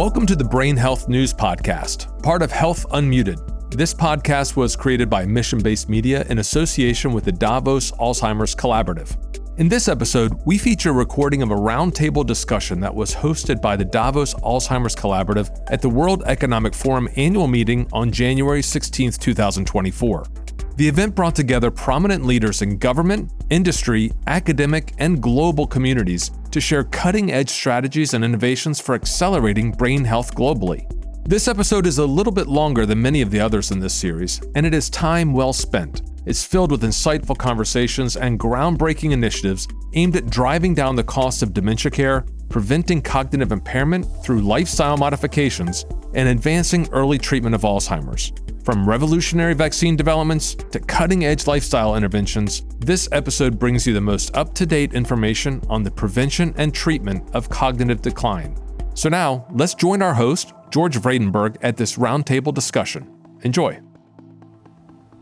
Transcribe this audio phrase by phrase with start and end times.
[0.00, 3.70] Welcome to the Brain Health News Podcast, part of Health Unmuted.
[3.76, 9.14] This podcast was created by Mission Based Media in association with the Davos Alzheimer's Collaborative.
[9.58, 13.76] In this episode, we feature a recording of a roundtable discussion that was hosted by
[13.76, 20.24] the Davos Alzheimer's Collaborative at the World Economic Forum annual meeting on January 16, 2024.
[20.76, 26.84] The event brought together prominent leaders in government, industry, academic, and global communities to share
[26.84, 30.86] cutting edge strategies and innovations for accelerating brain health globally.
[31.28, 34.40] This episode is a little bit longer than many of the others in this series,
[34.54, 36.02] and it is time well spent.
[36.26, 41.54] It's filled with insightful conversations and groundbreaking initiatives aimed at driving down the cost of
[41.54, 48.32] dementia care, preventing cognitive impairment through lifestyle modifications, and advancing early treatment of Alzheimer's.
[48.64, 54.36] From revolutionary vaccine developments to cutting edge lifestyle interventions, this episode brings you the most
[54.36, 58.56] up to date information on the prevention and treatment of cognitive decline.
[58.94, 63.10] So now, let's join our host, George Vradenburg, at this roundtable discussion.
[63.42, 63.80] Enjoy.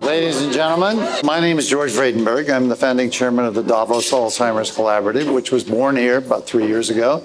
[0.00, 2.48] Ladies and gentlemen, my name is George Vradenburg.
[2.50, 6.66] I'm the founding chairman of the Davos Alzheimer's Collaborative, which was born here about three
[6.66, 7.24] years ago.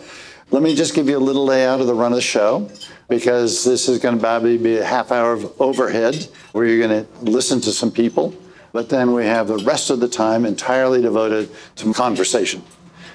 [0.49, 2.69] Let me just give you a little layout of the run of the show
[3.09, 7.05] because this is going to probably be a half hour of overhead where you're going
[7.05, 8.33] to listen to some people.
[8.71, 12.63] But then we have the rest of the time entirely devoted to conversation.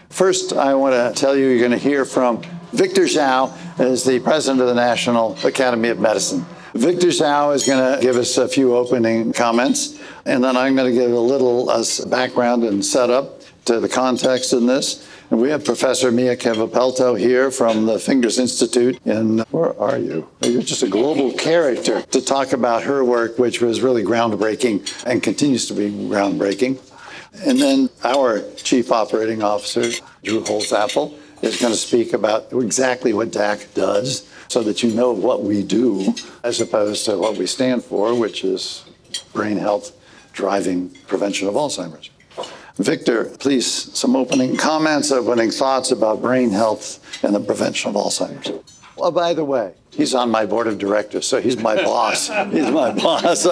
[0.08, 2.42] First, I want to tell you you're going to hear from
[2.72, 6.46] Victor Dzau as the president of the National Academy of Medicine.
[6.78, 10.88] Victor Dzau is going to give us a few opening comments, and then I'm going
[10.88, 15.04] to give a little uh, background and setup to the context in this.
[15.30, 20.28] And we have Professor Mia Kivipelto here from the Fingers Institute in, where are you?
[20.42, 25.20] You're just a global character to talk about her work, which was really groundbreaking and
[25.20, 26.78] continues to be groundbreaking.
[27.44, 29.82] And then our Chief Operating Officer,
[30.22, 35.12] Drew Holzapfel, is going to speak about exactly what DAC does so that you know
[35.12, 38.84] what we do as opposed to what we stand for, which is
[39.32, 39.92] brain health
[40.32, 42.10] driving prevention of Alzheimer's.
[42.76, 48.52] Victor, please, some opening comments, opening thoughts about brain health and the prevention of Alzheimer's.
[48.96, 52.28] Well, by the way, he's on my board of directors, so he's my boss.
[52.52, 53.46] He's my boss.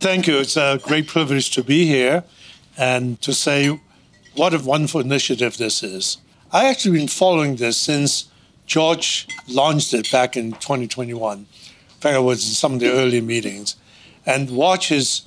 [0.00, 0.38] Thank you.
[0.38, 2.24] It's a great privilege to be here
[2.76, 3.78] and to say
[4.34, 6.18] what a wonderful initiative this is.
[6.54, 8.26] I actually been following this since
[8.66, 11.38] George launched it back in 2021.
[11.38, 11.46] In
[11.98, 13.76] fact, I was in some of the early meetings
[14.26, 15.22] and watch his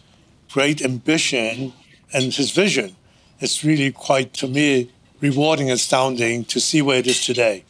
[0.52, 1.74] great ambition
[2.14, 2.96] and his vision.
[3.40, 7.64] It's really quite, to me, rewarding, and astounding to see where it is today.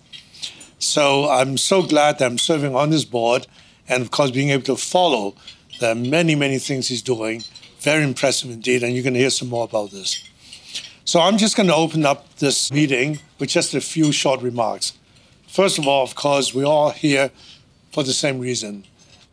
[0.78, 3.48] So I'm so glad that I'm serving on this board
[3.88, 5.34] and, of course, being able to follow
[5.80, 7.42] the many, many things he's doing.
[7.80, 10.30] Very impressive indeed, and you're going to hear some more about this.
[11.06, 14.94] So I'm just going to open up this meeting with just a few short remarks.
[15.48, 17.32] First of all, of course, we're all here
[17.92, 18.84] for the same reason.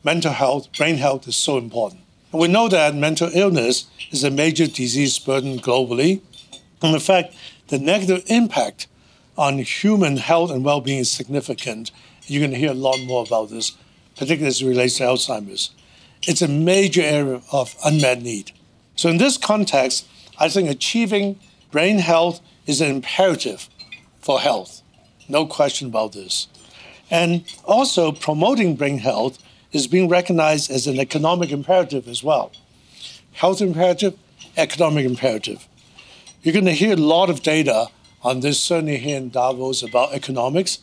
[0.05, 2.01] Mental health, brain health is so important.
[2.33, 6.21] And we know that mental illness is a major disease burden globally.
[6.81, 7.35] And in fact,
[7.69, 8.87] the negative impact
[9.37, 11.91] on human health and well being is significant.
[12.27, 13.73] You're going to hear a lot more about this,
[14.17, 15.71] particularly as it relates to Alzheimer's.
[16.23, 18.53] It's a major area of unmet need.
[18.95, 20.07] So, in this context,
[20.39, 21.39] I think achieving
[21.71, 23.69] brain health is an imperative
[24.23, 24.83] for health.
[25.29, 26.49] No question about this.
[27.11, 29.39] And also, promoting brain health
[29.73, 32.53] is being recognized as an economic imperative as well.
[33.33, 34.17] Health imperative,
[34.57, 35.67] economic imperative.
[36.43, 37.89] You're going to hear a lot of data
[38.23, 40.79] on this, certainly here in Davos, about economics.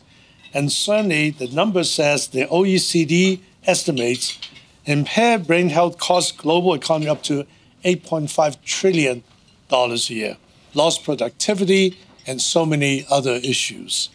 [0.52, 4.38] And certainly the number says the OECD estimates
[4.84, 7.46] impaired brain health costs global economy up to
[7.84, 9.22] $8.5 trillion
[9.70, 10.36] a year.
[10.74, 14.10] Lost productivity and so many other issues.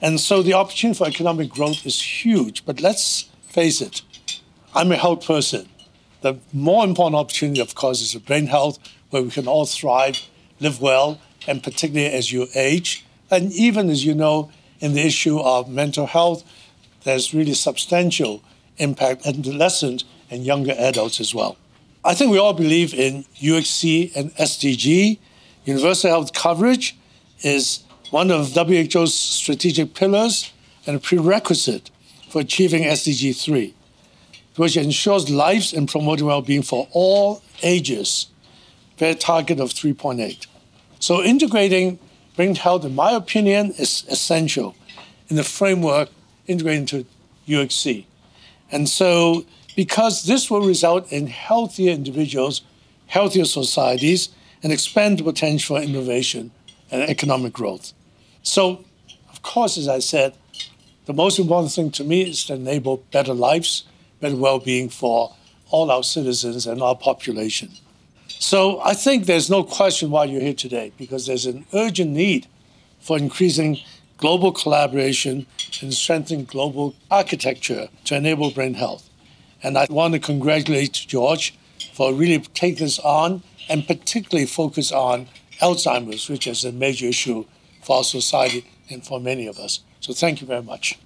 [0.00, 2.64] And so the opportunity for economic growth is huge.
[2.64, 4.02] But let's face it,
[4.74, 5.68] I'm a health person.
[6.20, 8.78] The more important opportunity, of course, is brain health,
[9.10, 10.20] where we can all thrive,
[10.60, 13.04] live well, and particularly as you age.
[13.30, 14.50] And even as you know,
[14.80, 16.44] in the issue of mental health,
[17.04, 18.42] there's really substantial
[18.78, 21.56] impact on adolescents and younger adults as well.
[22.04, 25.18] I think we all believe in UHC and SDG.
[25.64, 26.96] Universal health coverage
[27.42, 30.52] is one of WHO's strategic pillars
[30.86, 31.90] and a prerequisite
[32.28, 33.74] for achieving SDG 3,
[34.56, 38.28] which ensures lives and promoting well being for all ages,
[38.98, 40.46] their target of 3.8.
[40.98, 41.98] So, integrating
[42.36, 44.74] brain health, in my opinion, is essential
[45.28, 46.10] in the framework
[46.46, 47.06] integrated into
[47.48, 48.06] UHC.
[48.70, 49.44] And so,
[49.74, 52.62] because this will result in healthier individuals,
[53.06, 54.30] healthier societies,
[54.62, 56.50] and expand the potential for innovation
[56.90, 57.92] and economic growth.
[58.42, 58.84] So,
[59.30, 60.34] of course, as I said,
[61.06, 63.84] The most important thing to me is to enable better lives,
[64.20, 65.32] better well being for
[65.70, 67.70] all our citizens and our population.
[68.28, 72.48] So I think there's no question why you're here today, because there's an urgent need
[72.98, 73.78] for increasing
[74.18, 75.46] global collaboration
[75.80, 79.08] and strengthening global architecture to enable brain health.
[79.62, 81.56] And I want to congratulate George
[81.92, 85.28] for really taking this on and particularly focus on
[85.60, 87.44] Alzheimer's, which is a major issue
[87.82, 89.80] for our society and for many of us.
[90.00, 90.98] So thank you very much.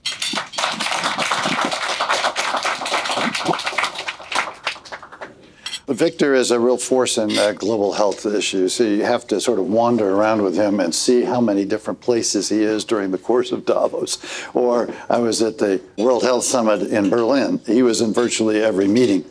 [5.90, 8.74] Victor is a real force in uh, global health issues.
[8.74, 12.00] So you have to sort of wander around with him and see how many different
[12.00, 14.46] places he is during the course of Davos.
[14.54, 17.60] Or I was at the World Health Summit in Berlin.
[17.66, 19.24] He was in virtually every meeting.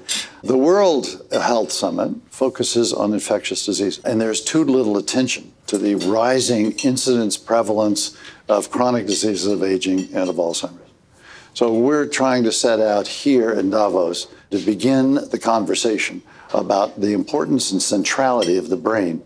[0.44, 5.96] The World Health Summit focuses on infectious disease, and there's too little attention to the
[5.96, 8.18] rising incidence prevalence
[8.50, 10.90] of chronic diseases of aging and of Alzheimer's.
[11.54, 16.22] So we're trying to set out here in Davos to begin the conversation
[16.54, 19.24] about the importance and centrality of the brain,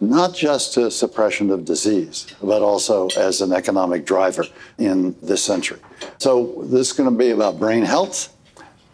[0.00, 4.44] not just to suppression of disease, but also as an economic driver
[4.78, 5.80] in this century.
[6.18, 8.34] So this is going to be about brain health,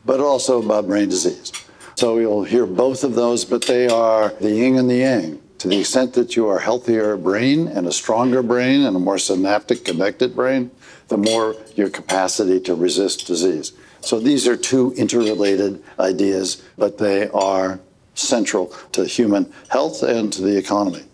[0.05, 1.53] but also about brain disease.
[1.97, 5.41] So you'll hear both of those, but they are the yin and the yang.
[5.59, 9.19] To the extent that you are healthier brain and a stronger brain and a more
[9.19, 10.71] synaptic connected brain,
[11.09, 13.73] the more your capacity to resist disease.
[14.05, 17.81] So these are two interrelated ideas, but they are
[18.15, 21.05] central to human health and to the economy.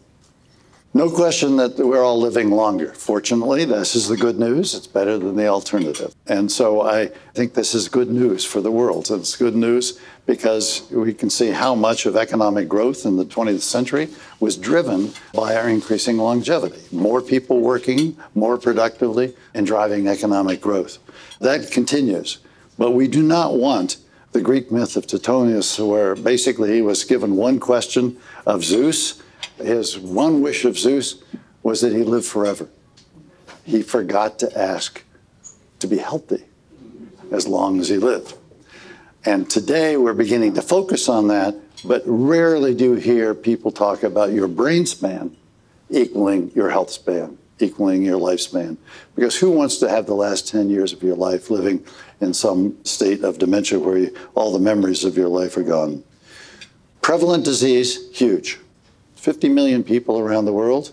[0.92, 2.92] No question that we're all living longer.
[2.94, 4.75] Fortunately, this is the good news.
[4.75, 6.12] It's better than the alternative.
[6.26, 9.08] And so I think this is good news for the world.
[9.08, 13.60] It's good news because we can see how much of economic growth in the 20th
[13.60, 14.08] century
[14.40, 16.82] was driven by our increasing longevity.
[16.90, 20.98] More people working more productively and driving economic growth.
[21.38, 22.40] That continues.
[22.81, 23.99] But we do not want
[24.32, 28.17] the Greek myth of Tithonus, where basically he was given one question
[28.47, 29.23] of Zeus.
[29.59, 31.23] His one wish of Zeus
[31.62, 32.71] was that he live forever.
[33.67, 35.05] He forgot to ask
[35.81, 36.43] to be healthy
[37.31, 38.38] as long as he lived.
[39.27, 41.55] And today we're beginning to focus on that,
[41.85, 45.37] but rarely do you hear people talk about your brain span
[45.91, 48.76] equaling your health span equaling your lifespan.
[49.14, 51.84] Because who wants to have the last 10 years of your life living
[52.20, 56.02] in some state of dementia where you, all the memories of your life are gone?
[57.02, 58.58] Prevalent disease, huge.
[59.16, 60.92] 50 million people around the world.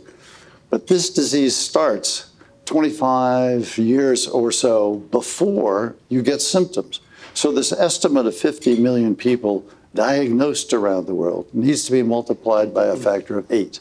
[0.70, 2.30] But this disease starts
[2.66, 7.00] 25 years or so before you get symptoms.
[7.34, 12.74] So, this estimate of 50 million people diagnosed around the world needs to be multiplied
[12.74, 13.80] by a factor of eight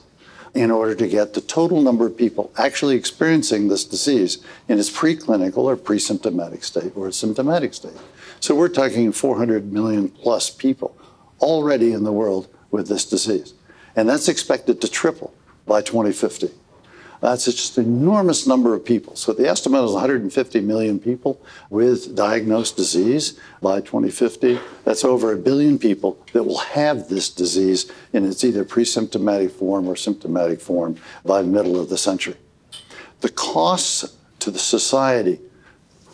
[0.56, 4.38] in order to get the total number of people actually experiencing this disease
[4.68, 7.96] in its preclinical or pre-symptomatic state or symptomatic state.
[8.40, 10.96] So we're talking 400 million plus people
[11.40, 13.52] already in the world with this disease.
[13.94, 15.34] And that's expected to triple
[15.66, 16.50] by 2050.
[17.20, 19.16] That's just an enormous number of people.
[19.16, 21.40] So the estimate is 150 million people
[21.70, 24.60] with diagnosed disease by 2050.
[24.84, 29.88] That's over a billion people that will have this disease in its either pre-symptomatic form
[29.88, 32.36] or symptomatic form by the middle of the century.
[33.20, 35.40] The costs to the society,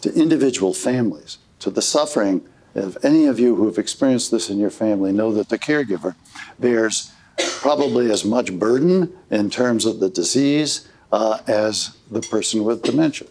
[0.02, 4.58] to individual families, to the suffering if any of you who have experienced this in
[4.58, 6.14] your family know that the caregiver
[6.58, 12.82] bears probably as much burden in terms of the disease uh, as the person with
[12.82, 13.28] dementia.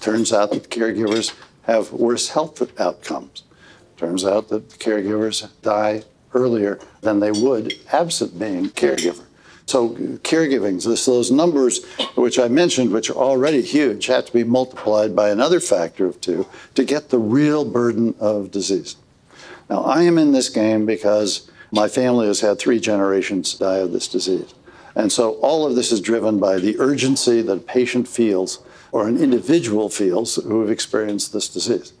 [0.00, 3.42] Turns out that caregivers have worse health outcomes.
[3.96, 6.04] Turns out that caregivers die
[6.34, 9.24] earlier than they would absent being caregiver.
[9.66, 14.44] So caregiving, this, those numbers which I mentioned, which are already huge, have to be
[14.44, 18.96] multiplied by another factor of two to get the real burden of disease.
[19.70, 23.92] Now, I am in this game because my family has had three generations die of
[23.92, 24.52] this disease.
[24.94, 29.08] And so all of this is driven by the urgency that a patient feels or
[29.08, 31.92] an individual feels who have experienced this disease.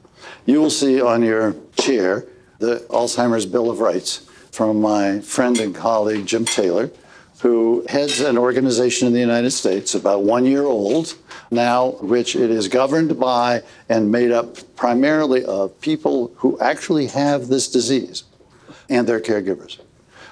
[0.44, 2.26] You will see on your chair
[2.58, 6.90] the Alzheimer's Bill of Rights from my friend and colleague Jim Taylor,
[7.40, 11.14] who heads an organization in the United States about one year old
[11.50, 17.48] now, which it is governed by and made up primarily of people who actually have
[17.48, 18.24] this disease
[18.88, 19.80] and their caregivers.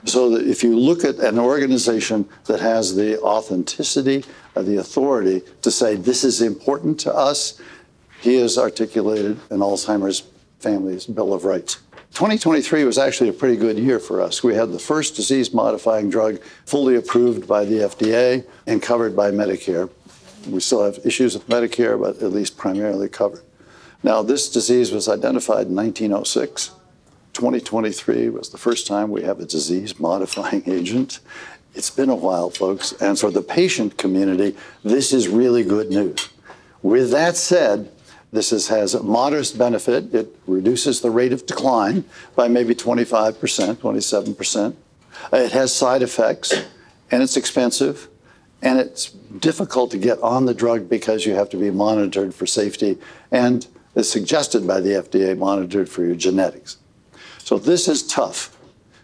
[0.04, 5.42] So that if you look at an organization that has the authenticity, of the authority
[5.62, 7.60] to say this is important to us,
[8.20, 10.24] he has articulated an Alzheimer's
[10.58, 11.78] Family's Bill of Rights.
[12.12, 14.42] 2023 was actually a pretty good year for us.
[14.42, 19.30] We had the first disease modifying drug fully approved by the FDA and covered by
[19.30, 19.88] Medicare.
[20.48, 23.42] We still have issues with Medicare, but at least primarily covered.
[24.02, 26.72] Now, this disease was identified in 1906.
[27.40, 31.20] 2023 was the first time we have a disease modifying agent.
[31.74, 32.92] It's been a while, folks.
[33.00, 34.54] And for the patient community,
[34.84, 36.28] this is really good news.
[36.82, 37.90] With that said,
[38.30, 40.14] this is, has a modest benefit.
[40.14, 42.04] It reduces the rate of decline
[42.36, 44.76] by maybe 25%, 27%.
[45.32, 46.52] It has side effects,
[47.10, 48.08] and it's expensive,
[48.60, 52.44] and it's difficult to get on the drug because you have to be monitored for
[52.44, 52.98] safety,
[53.30, 56.76] and is suggested by the FDA monitored for your genetics.
[57.44, 58.56] So this is tough.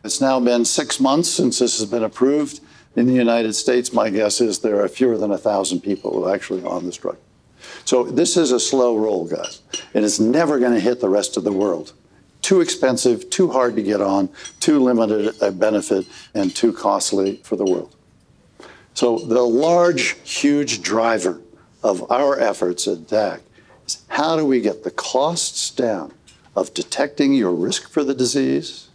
[0.05, 2.61] It's now been six months since this has been approved.
[2.95, 6.25] In the United States, my guess is there are fewer than a thousand people who
[6.25, 7.19] are actually on this drug.
[7.85, 9.62] So this is a slow roll, guys,
[9.95, 11.93] and it's never going to hit the rest of the world.
[12.40, 14.28] Too expensive, too hard to get on,
[14.61, 17.97] too limited a benefit, and too costly for the world.
[18.95, 21.40] So the large, huge driver
[21.83, 23.40] of our efforts at DAC
[23.87, 26.12] is how do we get the costs down
[26.57, 28.89] of detecting your risk for the disease,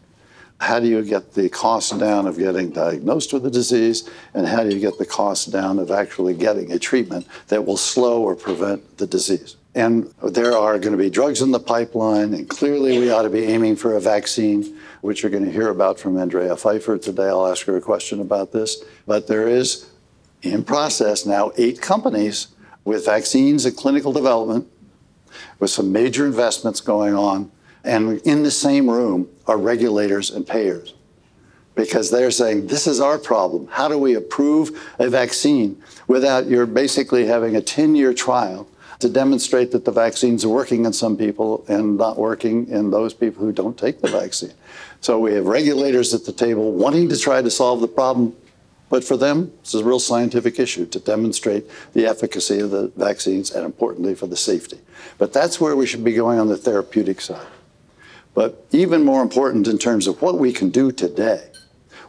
[0.59, 4.09] how do you get the cost down of getting diagnosed with the disease?
[4.33, 7.77] And how do you get the cost down of actually getting a treatment that will
[7.77, 9.55] slow or prevent the disease?
[9.73, 13.29] And there are going to be drugs in the pipeline, and clearly we ought to
[13.29, 17.29] be aiming for a vaccine, which you're going to hear about from Andrea Pfeifer today.
[17.29, 18.83] I'll ask her a question about this.
[19.07, 19.89] But there is
[20.41, 22.47] in process now eight companies
[22.83, 24.67] with vaccines in clinical development,
[25.61, 27.49] with some major investments going on
[27.85, 30.93] and in the same room are regulators and payers
[31.75, 33.67] because they're saying, this is our problem.
[33.67, 38.67] How do we approve a vaccine without you're basically having a 10 year trial
[38.99, 43.43] to demonstrate that the vaccine's working in some people and not working in those people
[43.43, 44.53] who don't take the vaccine?
[44.99, 48.35] So we have regulators at the table wanting to try to solve the problem.
[48.91, 53.49] But for them, is a real scientific issue to demonstrate the efficacy of the vaccines
[53.49, 54.79] and importantly for the safety.
[55.17, 57.47] But that's where we should be going on the therapeutic side.
[58.33, 61.51] But even more important in terms of what we can do today,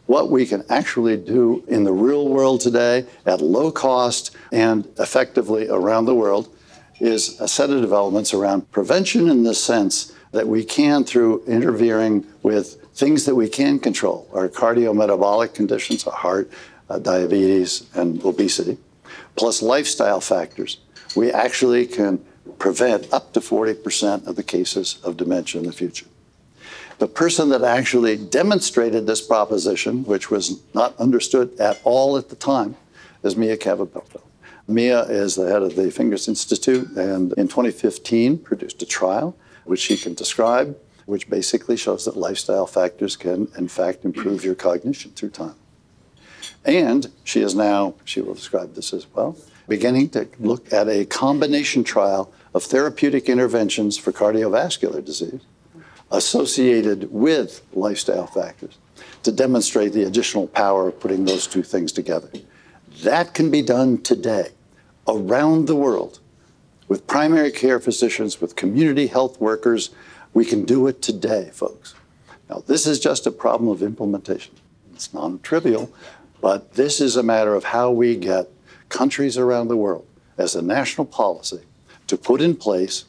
[0.07, 5.69] what we can actually do in the real world today at low cost and effectively
[5.69, 6.53] around the world
[6.99, 12.27] is a set of developments around prevention in the sense that we can, through interfering
[12.43, 16.51] with things that we can control, our cardiometabolic conditions, our heart,
[16.93, 18.77] Uh, diabetes, and obesity,
[19.35, 20.77] plus lifestyle factors,
[21.17, 22.23] we actually can
[22.59, 26.05] prevent up to 40% of the cases of dementia in the future.
[26.99, 32.37] The person that actually demonstrated this proposition, which was not understood at all at the
[32.37, 32.77] time,
[33.23, 34.21] is Mia Kivipelto.
[34.69, 39.35] Mia is the head of the Fingers Institute and in 2015 produced a trial
[39.65, 44.55] which she can describe, which basically shows that lifestyle factors can, in fact, improve your
[44.55, 45.55] cognition through time.
[46.65, 49.37] And she is now, she will describe this as well,
[49.69, 55.41] beginning to look at a combination trial of therapeutic interventions for cardiovascular disease
[56.11, 58.79] associated with lifestyle factors
[59.23, 62.29] to demonstrate the additional power of putting those two things together.
[63.03, 64.51] That can be done today
[65.09, 66.21] around the world
[66.89, 69.91] with primary care physicians, with community health workers.
[70.35, 71.95] We can do it today, folks.
[72.51, 74.55] Now, this is just a problem of implementation.
[74.93, 75.91] It's non trivial,
[76.43, 78.51] but this is a matter of how we get
[78.91, 80.07] countries around the world
[80.37, 81.63] as a national policy
[82.07, 83.07] to put in place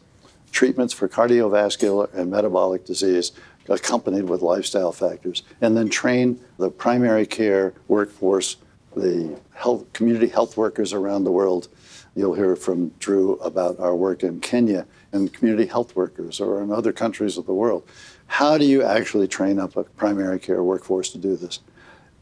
[0.54, 3.34] treatments for cardiovascular and metabolic disease
[3.70, 8.58] accompanied with lifestyle factors, and then train the primary care workforce,
[8.96, 11.68] the health, community health workers around the world.
[12.16, 16.72] You'll hear from Drew about our work in Kenya and community health workers or in
[16.72, 17.88] other countries of the world.
[18.28, 21.60] How do you actually train up a primary care workforce to do this?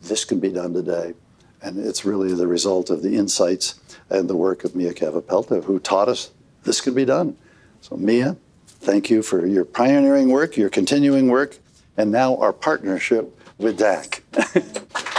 [0.02, 1.14] This can be done today.
[1.62, 3.80] And it's really the result of the insights
[4.10, 6.32] and the work of Mia Kivipelto, who taught us
[6.64, 7.38] this could be done.
[7.82, 11.58] So, Mia, thank you for your pioneering work, your continuing work,
[11.98, 14.22] and now our partnership with DAC.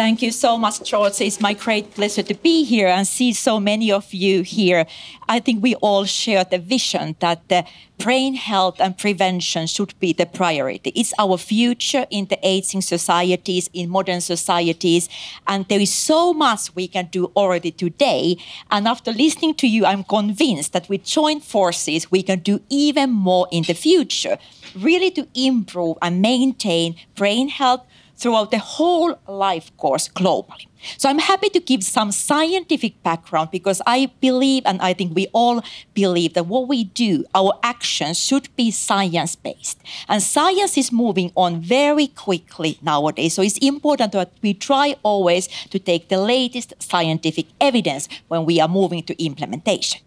[0.00, 1.20] Thank you so much, George.
[1.20, 4.86] It's my great pleasure to be here and see so many of you here.
[5.28, 7.66] I think we all share the vision that the
[7.98, 10.90] brain health and prevention should be the priority.
[10.96, 15.10] It's our future in the aging societies, in modern societies,
[15.46, 18.38] and there is so much we can do already today.
[18.70, 23.10] And after listening to you, I'm convinced that with joint forces, we can do even
[23.10, 24.38] more in the future,
[24.74, 27.84] really to improve and maintain brain health
[28.20, 30.66] throughout the whole life course globally.
[30.96, 35.26] So I'm happy to give some scientific background because I believe, and I think we
[35.32, 35.62] all
[35.94, 39.78] believe, that what we do, our actions should be science based.
[40.08, 43.34] And science is moving on very quickly nowadays.
[43.34, 48.60] So it's important that we try always to take the latest scientific evidence when we
[48.60, 50.00] are moving to implementation.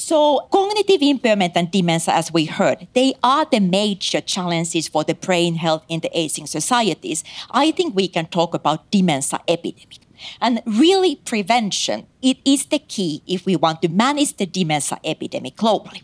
[0.00, 5.16] So, cognitive impairment and dementia, as we heard, they are the major challenges for the
[5.16, 7.24] brain health in the aging societies.
[7.50, 9.98] I think we can talk about dementia epidemic.
[10.40, 15.56] And really, prevention, it is the key if we want to manage the dementia epidemic
[15.56, 16.02] globally.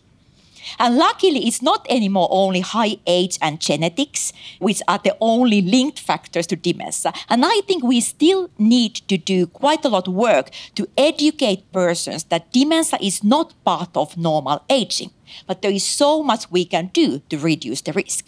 [0.78, 5.98] And luckily, it's not anymore only high age and genetics, which are the only linked
[5.98, 7.12] factors to dementia.
[7.28, 11.70] And I think we still need to do quite a lot of work to educate
[11.72, 15.10] persons that dementia is not part of normal aging,
[15.46, 18.26] but there is so much we can do to reduce the risk.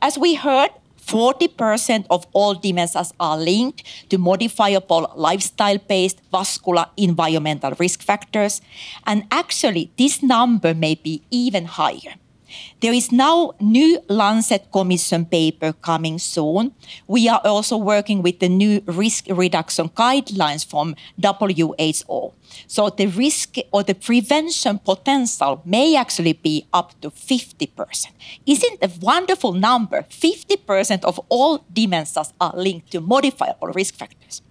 [0.00, 0.70] As we heard,
[1.08, 8.60] 40% of all dementias are linked to modifiable lifestyle based vascular environmental risk factors.
[9.06, 12.14] And actually, this number may be even higher.
[12.80, 16.72] There is now new Lancet Commission paper coming soon.
[17.06, 22.32] We are also working with the new risk reduction guidelines from WHO.
[22.66, 28.06] So the risk or the prevention potential may actually be up to 50%.
[28.46, 30.02] Isn't a wonderful number?
[30.02, 34.42] 50% of all dementias are linked to modifiable risk factors.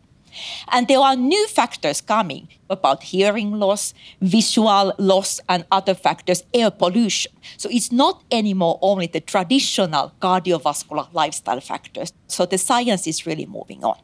[0.70, 6.72] And there are new factors coming about hearing loss, visual loss, and other factors, air
[6.72, 7.32] pollution.
[7.58, 12.12] So it's not anymore only the traditional cardiovascular lifestyle factors.
[12.27, 14.00] So the science is really moving on.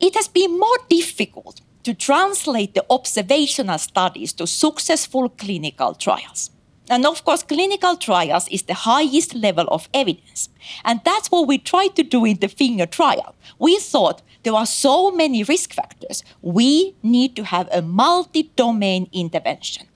[0.00, 6.50] It has been more difficult to translate the observational studies to successful clinical trials.
[6.88, 10.48] And of course, clinical trials is the highest level of evidence.
[10.84, 13.34] And that's what we tried to do in the finger trial.
[13.58, 16.22] We thought there are so many risk factors.
[16.40, 19.88] We need to have a multi domain intervention,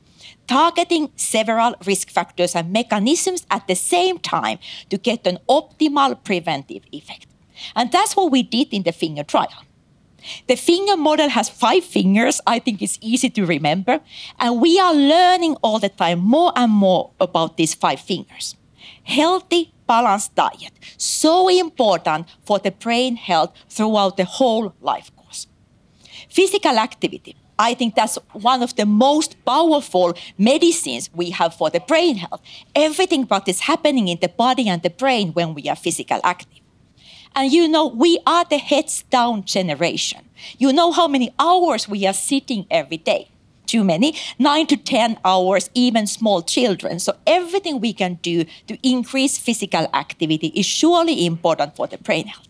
[0.49, 6.83] targeting several risk factors and mechanisms at the same time to get an optimal preventive
[6.91, 7.27] effect.
[7.77, 9.63] And that's what we did in the finger trial.
[10.49, 12.41] The finger model has five fingers.
[12.45, 14.01] I think it's easy to remember.
[14.41, 18.57] And we are learning all the time more and more about these five fingers.
[19.05, 25.49] Healthy, balanced diet, so important for the brain health throughout the whole life course.
[26.29, 27.35] Physical activity.
[27.59, 28.17] I think that's
[28.51, 32.41] one of the most powerful medicines we have for the brain health.
[32.75, 36.63] Everything what is happening in the body and the brain when we are physical active.
[37.35, 40.21] And you know, we are the heads down generation.
[40.57, 43.29] You know how many hours we are sitting every day?
[43.71, 46.99] Too many, nine to 10 hours, even small children.
[46.99, 52.27] So, everything we can do to increase physical activity is surely important for the brain
[52.27, 52.49] health.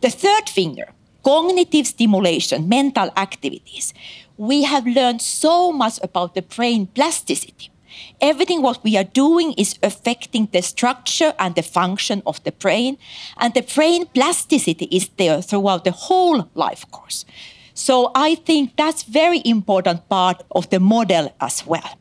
[0.00, 0.92] The third finger,
[1.24, 3.92] cognitive stimulation, mental activities.
[4.36, 7.70] We have learned so much about the brain plasticity.
[8.20, 12.96] Everything what we are doing is affecting the structure and the function of the brain.
[13.38, 17.24] And the brain plasticity is there throughout the whole life course.
[17.74, 21.98] So I think that's very important part of the model as well.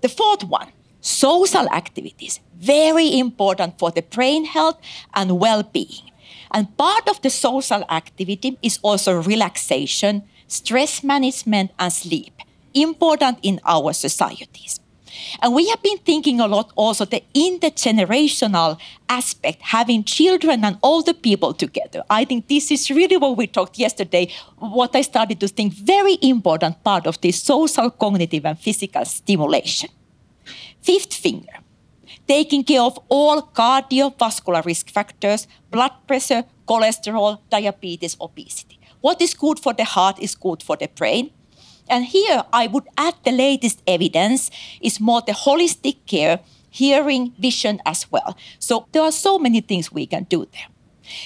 [0.00, 0.68] The fourth one,
[1.00, 4.78] social activities, very important for the brain health
[5.12, 6.10] and well-being.
[6.52, 12.32] And part of the social activity is also relaxation, stress management, and sleep,
[12.72, 14.78] important in our societies.
[15.40, 21.14] And we have been thinking a lot also the intergenerational aspect, having children and older
[21.14, 22.02] people together.
[22.10, 26.18] I think this is really what we talked yesterday, what I started to think very
[26.22, 29.90] important part of this social, cognitive, and physical stimulation.
[30.82, 31.58] Fifth finger,
[32.28, 38.78] taking care of all cardiovascular risk factors, blood pressure, cholesterol, diabetes, obesity.
[39.00, 41.30] What is good for the heart is good for the brain.
[41.88, 47.80] And here I would add the latest evidence is more the holistic care, hearing, vision
[47.84, 48.36] as well.
[48.58, 50.68] So there are so many things we can do there.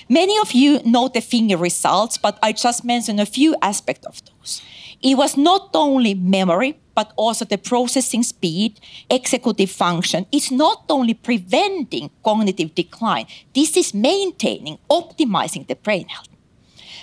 [0.09, 4.21] Many of you know the finger results, but I just mentioned a few aspects of
[4.25, 4.63] those.
[5.01, 10.27] It was not only memory, but also the processing speed, executive function.
[10.33, 16.29] It's not only preventing cognitive decline, this is maintaining, optimizing the brain health.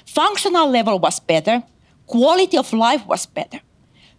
[0.05, 1.63] Functional level was better,
[2.07, 3.61] quality of life was better,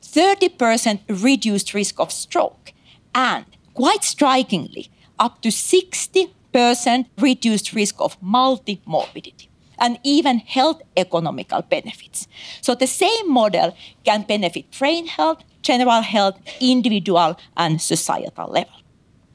[0.03, 2.72] 30% reduced risk of stroke,
[3.14, 3.44] and
[3.75, 12.27] quite strikingly, up to 60% reduced risk of multi-morbidity and even health economical benefits.
[12.61, 18.72] So the same model can benefit brain health, general health, individual and societal level.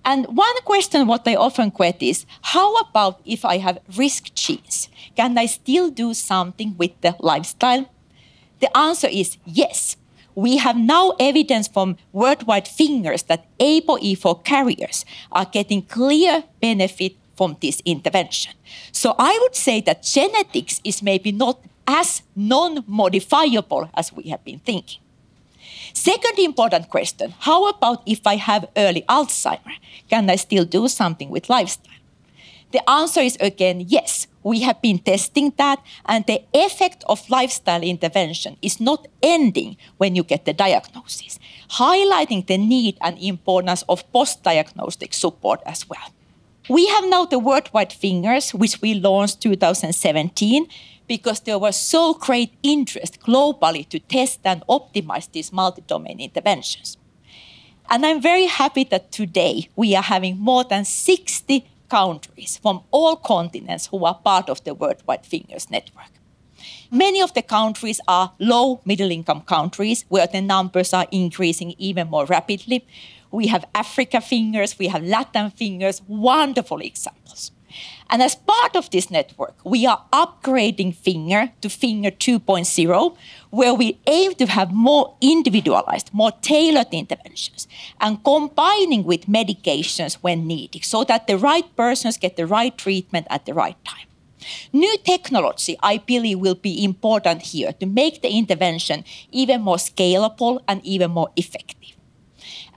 [0.04, 4.90] And one question what I often get is, how about if I have risk genes?
[5.16, 7.88] Can I still do something with the lifestyle?
[8.62, 9.98] The answer is yes.
[10.34, 17.58] We have now evidence from worldwide fingers that ApoE4 carriers are getting clear benefit from
[17.60, 18.54] this intervention.
[18.92, 24.60] So I would say that genetics is maybe not as non-modifiable as we have been
[24.60, 25.02] thinking.
[25.94, 29.76] Second important question, how about if I have early Alzheimer?
[30.10, 32.00] Can I still do something with lifestyle?
[32.72, 34.28] The answer is again yes.
[34.44, 40.16] We have been testing that, and the effect of lifestyle intervention is not ending when
[40.16, 41.40] you get the diagnosis,
[41.72, 46.10] highlighting the need and importance of post diagnostic support as well.
[46.70, 50.68] We have now the worldwide fingers, which we launched 2017,
[51.08, 56.98] because there was so great interest globally to test and optimize these multi-domain interventions.
[57.90, 63.18] And I'm very happy that today we are having more than 60 countries from all
[63.18, 66.14] continents who are part of the Worldwide Fingers Network.
[66.90, 72.08] Many of the countries are low middle income countries where the numbers are increasing even
[72.08, 72.86] more rapidly.
[73.30, 77.52] We have Africa fingers, we have Latin fingers, wonderful examples.
[78.10, 83.16] And as part of this network, we are upgrading Finger to Finger 2.0,
[83.52, 87.68] where we aim to have more individualized, more tailored interventions
[88.00, 93.28] and combining with medications when needed so that the right persons get the right treatment
[93.30, 94.08] at the right time.
[94.74, 100.60] New technology, I believe, will be important here to make the intervention even more scalable
[100.68, 101.96] and even more effective.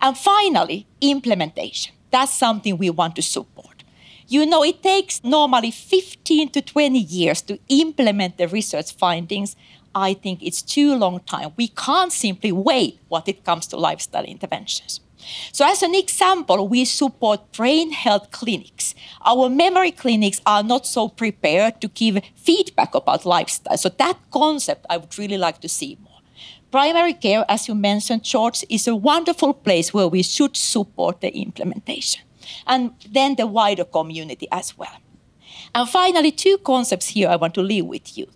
[0.02, 1.94] And finally, implementation.
[2.10, 3.84] That's something we want to support.
[4.28, 9.56] You know, it takes normally 15 to 20 years to implement the research findings.
[9.94, 11.52] I think it's too long time.
[11.56, 15.00] We can't simply wait when it comes to lifestyle interventions.
[15.52, 18.94] So as an example, we support brain health clinics.
[19.24, 23.78] Our memory clinics are not so prepared to give feedback about lifestyle.
[23.78, 26.20] So that concept I would really like to see more.
[26.70, 31.34] Primary care, as you mentioned, George, is a wonderful place where we should support the
[31.34, 32.22] implementation
[32.66, 34.98] and then the wider community as well.
[35.74, 38.26] And finally, two concepts here I want to leave with you.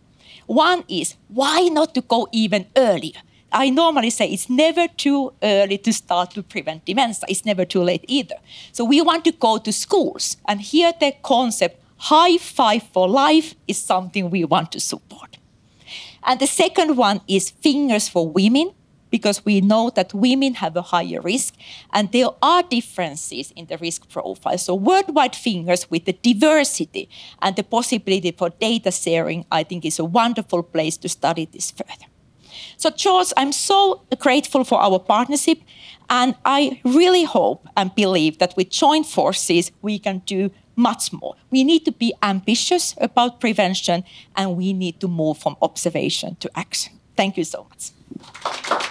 [0.48, 3.20] One is why not to go even earlier?
[3.52, 7.26] I normally say it's never too early to start to prevent dementia.
[7.28, 8.36] It's never too late either.
[8.72, 10.38] So we want to go to schools.
[10.46, 15.36] And here the concept high five for life is something we want to support.
[16.24, 18.72] And the second one is fingers for women
[19.10, 21.54] because we know that women have a higher risk
[21.92, 24.58] and there are differences in the risk profile.
[24.58, 27.08] So, worldwide fingers with the diversity
[27.42, 31.70] and the possibility for data sharing, I think, is a wonderful place to study this
[31.70, 32.06] further.
[32.76, 35.58] So, George, I'm so grateful for our partnership,
[36.08, 41.34] and I really hope and believe that with joint forces, we can do much more.
[41.50, 44.04] We need to be ambitious about prevention,
[44.36, 46.92] and we need to move from observation to action.
[47.16, 48.87] Thank you so much.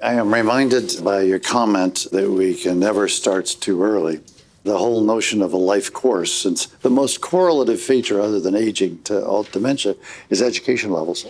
[0.00, 4.20] I am reminded by your comment that we can never start too early.
[4.62, 9.02] The whole notion of a life course, since the most correlative feature, other than aging
[9.04, 9.96] to all dementia,
[10.30, 11.26] is education levels.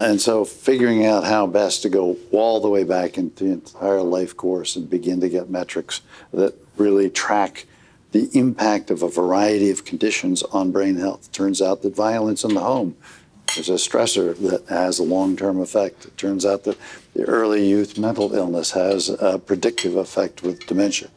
[0.00, 4.02] And so, figuring out how best to go all the way back into the entire
[4.02, 6.00] life course and begin to get metrics
[6.32, 7.66] that really track
[8.10, 11.30] the impact of a variety of conditions on brain health.
[11.30, 12.96] Turns out that violence in the home
[13.58, 16.06] is a stressor that has a long term effect.
[16.06, 16.78] It turns out that
[17.14, 21.08] the early youth mental illness has a predictive effect with dementia.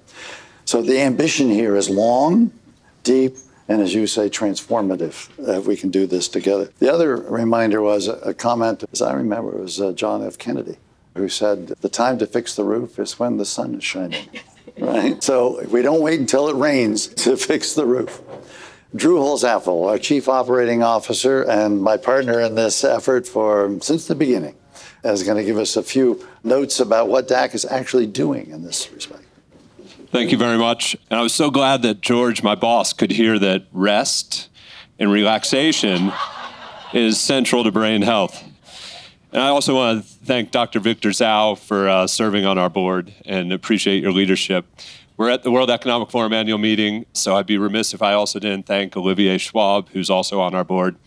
[0.65, 2.52] So the ambition here is long,
[3.04, 3.36] deep,
[3.67, 6.72] and as you say, transformative if we can do this together.
[6.80, 10.38] The other reminder was a comment, as I remember, it was uh, John F.
[10.38, 10.78] Kennedy
[11.15, 14.28] who said, The time to fix the roof is when the sun is shining.
[14.80, 15.22] right?
[15.24, 18.22] So we don't wait until it rains to fix the roof.
[18.95, 24.15] Drew Holzapfel, our Chief Operating Officer and my partner in this effort for since the
[24.15, 24.56] beginning,
[25.03, 28.63] is going to give us a few notes about what DAC is actually doing in
[28.63, 29.23] this respect.
[30.12, 30.95] Thank you very much.
[31.10, 34.49] And I was so glad that George, my boss, could hear that rest
[34.99, 36.13] and relaxation
[36.93, 38.43] is central to brain health.
[39.32, 40.79] And I also want to thank Dr.
[40.79, 44.67] Victor Dzau for uh, serving on our board and appreciate your leadership.
[45.23, 48.39] We're at the World Economic Forum annual meeting, so I'd be remiss if I also
[48.39, 50.97] didn't thank Olivier Schwab, who's also on our board.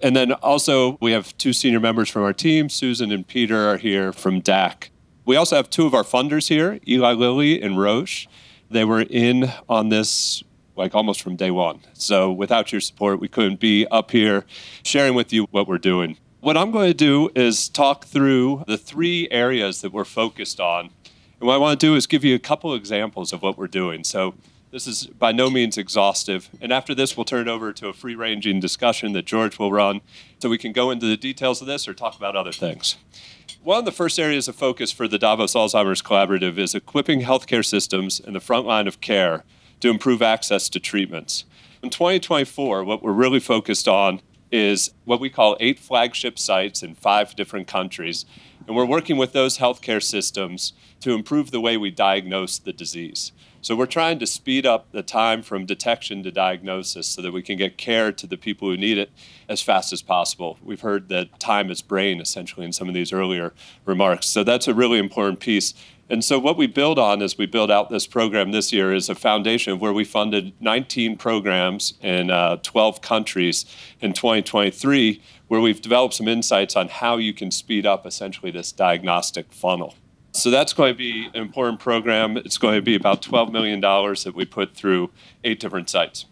[0.00, 2.70] And then also, we have two senior members from our team.
[2.70, 4.88] Susan and Peter are here from DAC.
[5.26, 8.26] We also have two of our funders here, Eli Lilly and Roche.
[8.70, 10.42] They were in on this
[10.74, 11.80] like almost from day one.
[11.92, 14.46] So without your support, we couldn't be up here
[14.84, 16.16] sharing with you what we're doing.
[16.40, 20.88] What I'm going to do is talk through the three areas that we're focused on.
[21.40, 23.66] And what I want to do is give you a couple examples of what we're
[23.66, 24.04] doing.
[24.04, 24.34] So
[24.70, 26.50] this is by no means exhaustive.
[26.60, 29.72] And after this, we'll turn it over to a free ranging discussion that George will
[29.72, 30.02] run
[30.38, 32.96] so we can go into the details of this or talk about other things.
[33.62, 37.64] One of the first areas of focus for the Davos Alzheimer's Collaborative is equipping healthcare
[37.64, 39.44] systems in the front line of care
[39.80, 41.44] to improve access to treatments.
[41.82, 44.20] In 2024, what we're really focused on
[44.52, 48.24] is what we call eight flagship sites in five different countries.
[48.66, 53.32] And we're working with those healthcare systems to improve the way we diagnose the disease.
[53.62, 57.42] So we're trying to speed up the time from detection to diagnosis so that we
[57.42, 59.10] can get care to the people who need it
[59.48, 60.58] as fast as possible.
[60.62, 63.52] We've heard that time is brain essentially in some of these earlier
[63.84, 64.26] remarks.
[64.28, 65.74] So that's a really important piece.
[66.10, 69.08] And so what we build on as we build out this program this year is
[69.08, 73.64] a foundation where we funded 19 programs in uh, 12 countries
[74.00, 78.72] in 2023, where we've developed some insights on how you can speed up essentially this
[78.72, 79.94] diagnostic funnel.
[80.32, 82.36] So that's going to be an important program.
[82.36, 85.10] It's going to be about $12 million that we put through
[85.44, 86.26] eight different sites.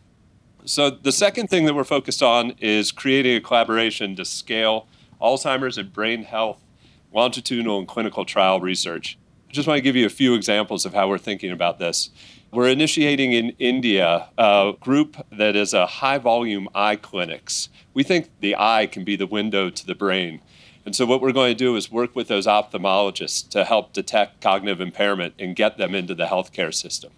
[0.64, 4.88] So the second thing that we're focused on is creating a collaboration to scale
[5.20, 6.64] Alzheimer's and brain health
[7.12, 9.16] longitudinal and clinical trial research.
[9.48, 12.10] I just want to give you a few examples of how we're thinking about this.
[12.52, 17.70] We're initiating in India a group that is a high volume eye clinics.
[17.94, 20.42] We think the eye can be the window to the brain.
[20.84, 24.42] And so, what we're going to do is work with those ophthalmologists to help detect
[24.42, 27.12] cognitive impairment and get them into the healthcare system.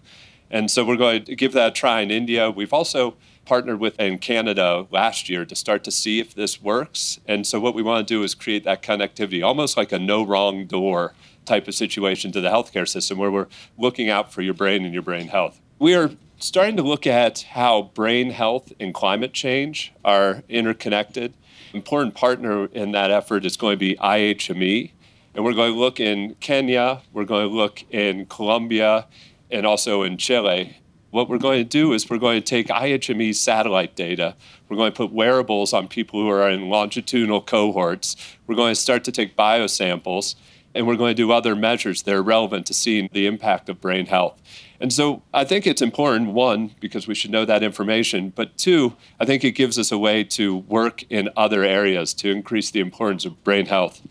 [0.49, 2.49] And so, we're going to give that a try in India.
[2.49, 7.19] We've also partnered with in Canada last year to start to see if this works.
[7.27, 10.25] And so, what we want to do is create that connectivity, almost like a no
[10.25, 11.13] wrong door
[11.45, 14.93] type of situation to the healthcare system where we're looking out for your brain and
[14.93, 15.59] your brain health.
[15.79, 21.33] We are starting to look at how brain health and climate change are interconnected
[21.73, 24.91] important partner in that effort is going to be IHME.
[25.33, 29.07] And we're going to look in Kenya, we're going to look in Colombia,
[29.49, 30.77] and also in Chile.
[31.11, 34.35] What we're going to do is we're going to take IHME satellite data,
[34.67, 38.15] we're going to put wearables on people who are in longitudinal cohorts,
[38.47, 40.35] we're going to start to take biosamples,
[40.73, 43.81] and we're going to do other measures that are relevant to seeing the impact of
[43.81, 44.41] brain health.
[44.79, 48.95] And so I think it's important, one, because we should know that information, but two,
[49.19, 52.79] I think it gives us a way to work in other areas to increase the
[52.79, 54.01] importance of brain health.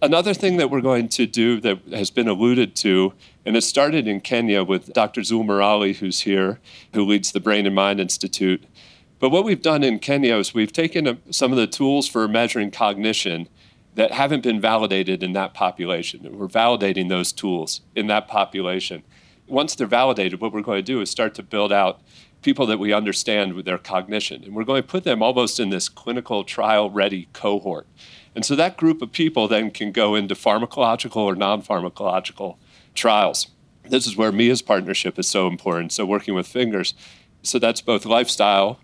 [0.00, 4.06] Another thing that we're going to do that has been alluded to, and it started
[4.06, 5.22] in Kenya with Dr.
[5.22, 6.60] Zul Merali, who's here,
[6.94, 8.64] who leads the Brain and Mind Institute.
[9.18, 12.26] But what we've done in Kenya is we've taken uh, some of the tools for
[12.28, 13.48] measuring cognition
[13.98, 16.38] that haven't been validated in that population.
[16.38, 19.02] We're validating those tools in that population
[19.48, 22.00] once they're validated, what we're going to do is start to build out
[22.42, 24.44] people that we understand with their cognition.
[24.44, 27.86] And we're going to put them almost in this clinical trial ready cohort.
[28.34, 32.56] And so that group of people then can go into pharmacological or non pharmacological
[32.94, 33.48] trials.
[33.88, 35.92] This is where Mia's partnership is so important.
[35.92, 36.94] So, working with fingers.
[37.42, 38.78] So, that's both lifestyle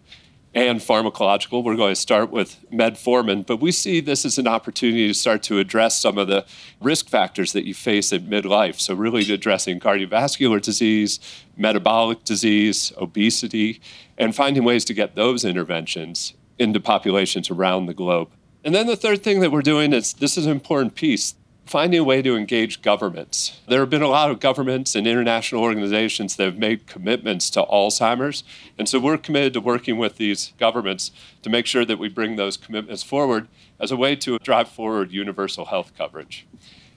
[0.54, 1.64] and pharmacological.
[1.64, 5.42] We're going to start with metformin, but we see this as an opportunity to start
[5.44, 6.46] to address some of the
[6.80, 8.78] risk factors that you face at midlife.
[8.78, 11.18] So, really addressing cardiovascular disease,
[11.56, 13.80] metabolic disease, obesity,
[14.16, 18.30] and finding ways to get those interventions into populations around the globe.
[18.64, 21.34] And then the third thing that we're doing is this is an important piece
[21.66, 23.60] finding a way to engage governments.
[23.68, 27.62] There have been a lot of governments and international organizations that have made commitments to
[27.62, 28.44] Alzheimer's.
[28.78, 31.10] And so we're committed to working with these governments
[31.42, 33.48] to make sure that we bring those commitments forward
[33.80, 36.46] as a way to drive forward universal health coverage.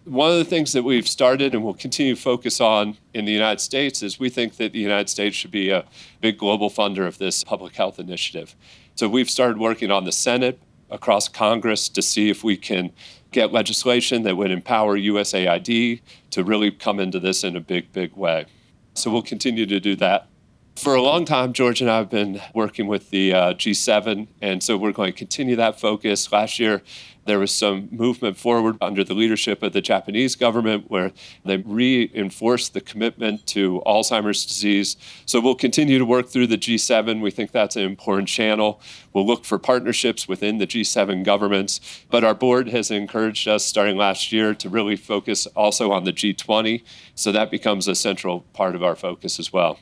[0.04, 3.34] One of the things that we've started and will continue to focus on in the
[3.34, 5.86] United States is we think that the United States should be a
[6.22, 8.56] big global funder of this public health initiative.
[8.96, 12.92] So we've started working on the Senate across Congress to see if we can
[13.32, 18.16] get legislation that would empower USAID to really come into this in a big, big
[18.16, 18.46] way.
[18.94, 20.28] So we'll continue to do that.
[20.76, 24.62] For a long time, George and I have been working with the uh, G7, and
[24.62, 26.32] so we're going to continue that focus.
[26.32, 26.84] Last year,
[27.28, 31.12] there was some movement forward under the leadership of the Japanese government where
[31.46, 34.98] they reinforced the commitment to Alzheimer's disease.
[35.26, 37.22] So we'll continue to work through the G7.
[37.22, 38.82] We think that's an important channel.
[39.14, 41.82] We'll look for partnerships within the G7 governments.
[42.10, 46.14] But our board has encouraged us starting last year to really focus also on the
[46.14, 46.84] G20.
[47.14, 49.80] So that becomes a central part of our focus as well.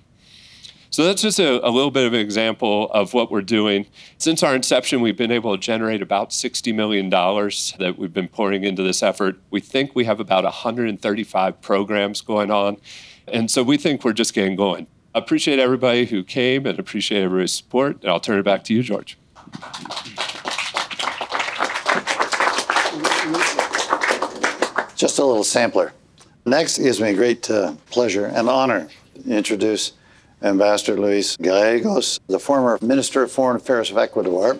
[0.89, 3.87] So that's just a, a, little bit of an example of what we're doing.
[4.17, 8.63] Since our inception, we've been able to generate about $60 million that we've been pouring
[8.63, 9.37] into this effort.
[9.49, 12.77] We think we have about 135 programs going on.
[13.27, 14.87] And so we think we're just getting going.
[15.13, 18.01] Appreciate everybody who came and appreciate everybody's support.
[18.01, 19.17] And I'll turn it back to you, George.
[24.95, 25.93] Just a little sampler.
[26.45, 29.93] Next, gives me great uh, pleasure and honor to introduce
[30.41, 34.59] Ambassador Luis Gallegos, the former Minister of Foreign Affairs of Ecuador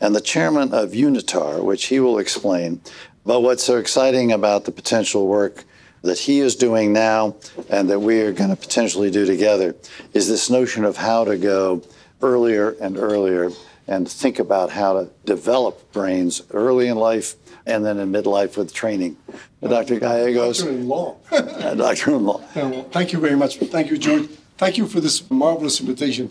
[0.00, 2.80] and the chairman of UNITAR, which he will explain.
[3.24, 5.64] But what's so exciting about the potential work
[6.02, 7.36] that he is doing now
[7.70, 9.74] and that we are going to potentially do together
[10.12, 11.82] is this notion of how to go
[12.20, 13.50] earlier and earlier
[13.88, 18.72] and think about how to develop brains early in life and then in midlife with
[18.74, 19.16] training.
[19.62, 19.98] Dr.
[19.98, 20.58] Gallegos.
[20.58, 21.16] Doctor-in-law.
[21.76, 22.42] Doctor-in-law.
[22.54, 23.56] well, thank you very much.
[23.56, 24.28] Thank you, George.
[24.56, 26.28] Thank you for this marvelous invitation.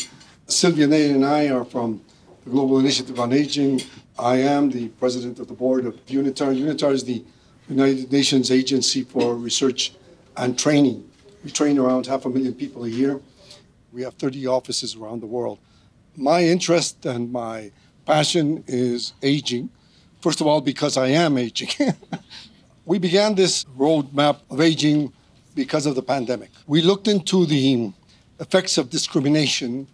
[0.47, 2.01] Sylvia Nate and I are from
[2.45, 3.81] the Global Initiative on Aging.
[4.17, 6.55] I am the president of the board of UNITAR.
[6.55, 7.21] UNITAR is the
[7.67, 9.91] United Nations Agency for Research
[10.37, 11.03] and Training.
[11.43, 13.19] We train around half a million people a year.
[13.91, 15.59] We have 30 offices around the world.
[16.15, 17.73] My interest and my
[18.05, 19.69] passion is aging.
[20.21, 21.93] First of all, because I am aging.
[22.85, 25.11] we began this roadmap of aging
[25.55, 26.51] because of the pandemic.
[26.67, 27.57] We looked into the
[28.39, 29.87] effects of discrimination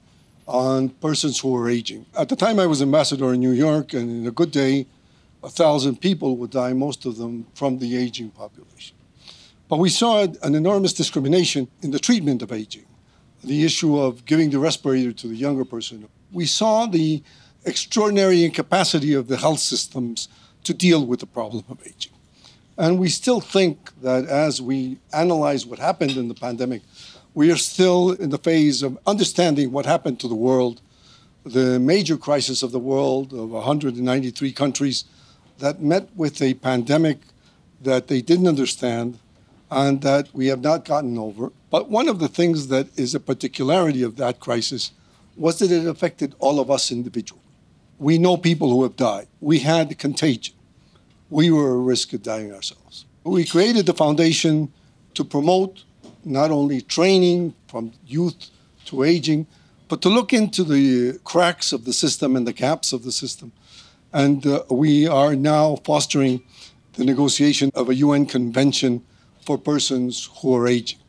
[0.48, 2.06] on persons who are aging.
[2.18, 4.88] At the time, I was ambassador in New York, and in a good day,
[5.44, 8.96] a thousand people would die, most of them from the aging population.
[9.68, 12.86] But we saw an enormous discrimination in the treatment of aging,
[13.44, 16.10] the issue of giving the respirator to the younger person.
[16.32, 17.22] We saw the
[17.66, 20.28] extraordinary incapacity of the health systems
[20.64, 22.14] to deal with the problem of aging.
[22.78, 26.82] And we still think that as we analyze what happened in the pandemic,
[27.34, 30.82] we are still in the phase of understanding what happened to the world,
[31.44, 35.06] the major crisis of the world of 193 countries
[35.60, 37.20] that met with a pandemic
[37.82, 39.20] that they didn't understand
[39.72, 41.52] and that we have not gotten over.
[41.70, 44.92] But one of the things that is a particularity of that crisis
[45.38, 47.42] was that it affected all of us individually.
[48.00, 49.28] We know people who have died.
[49.40, 50.56] We had contagion.
[51.30, 53.06] We were at risk of dying ourselves.
[53.24, 54.74] We created the foundation
[55.14, 55.84] to promote
[56.30, 58.50] not only training from youth
[58.86, 59.48] to aging,
[59.88, 63.52] but to look into the cracks of the system and the gaps of the system
[64.14, 66.42] and uh, we are now fostering
[66.94, 69.04] the negotiation of a UN convention
[69.46, 71.00] for persons who are aging.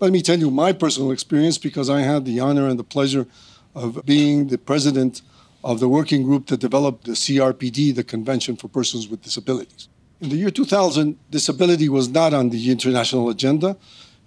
[0.00, 3.26] Let me tell you my personal experience because I had the honor and the pleasure
[3.74, 5.22] of being the president
[5.64, 9.88] of the working group that developed the CRPD, the Convention for Persons with Disabilities.
[10.20, 13.76] In the year 2000, disability was not on the international agenda.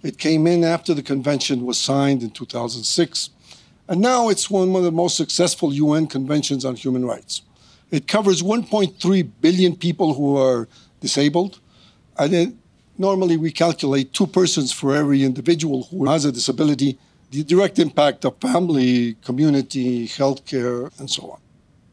[0.06, 3.30] It came in after the convention was signed in 2006.
[3.88, 7.42] And now it's one of the most successful UN conventions on human rights.
[7.90, 10.68] It covers 1.3 billion people who are
[11.00, 11.58] disabled.
[12.16, 12.54] And it,
[12.96, 17.00] normally we calculate two persons for every individual who has a disability,
[17.32, 21.40] the direct impact of family, community, healthcare, and so on.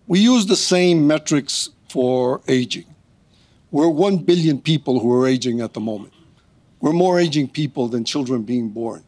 [0.06, 2.86] We use the same metrics for aging.
[3.72, 6.14] We're 1 billion people who are aging at the moment.
[6.84, 9.06] We're more aging people than children being born.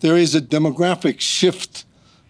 [0.00, 1.84] There is a demographic shift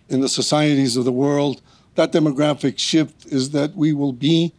[0.09, 1.63] in the societies of the world
[1.95, 4.53] that demographic shift is that we will be,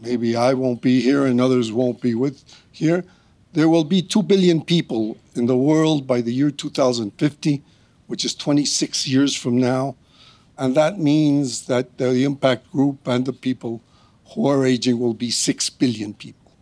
[0.00, 3.04] maybe I won't be here and others won't be with here,
[3.52, 7.64] there will be 2 billion people in the world by the year 2050,
[8.06, 9.96] which is 26 years from now.
[10.56, 13.82] And that means that the impact group and the people
[14.36, 16.52] who are aging will be 6 billion people.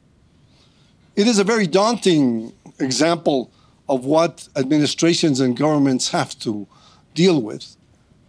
[1.14, 3.51] It is a very daunting example
[3.88, 6.66] of what administrations and governments have to
[7.14, 7.77] deal with.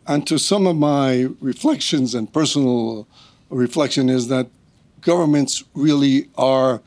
[0.08, 3.08] And to some of my reflections and personal
[3.50, 4.48] reflection is that
[5.02, 6.82] governments really are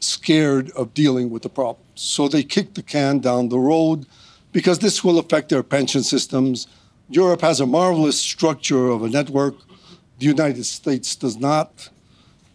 [0.00, 1.84] scared of dealing with the problem.
[1.94, 4.06] So they kick the can down the road
[4.52, 6.66] because this will affect their pension systems.
[7.08, 9.56] Europe has a marvelous structure of a network.
[10.18, 11.90] The United States does not.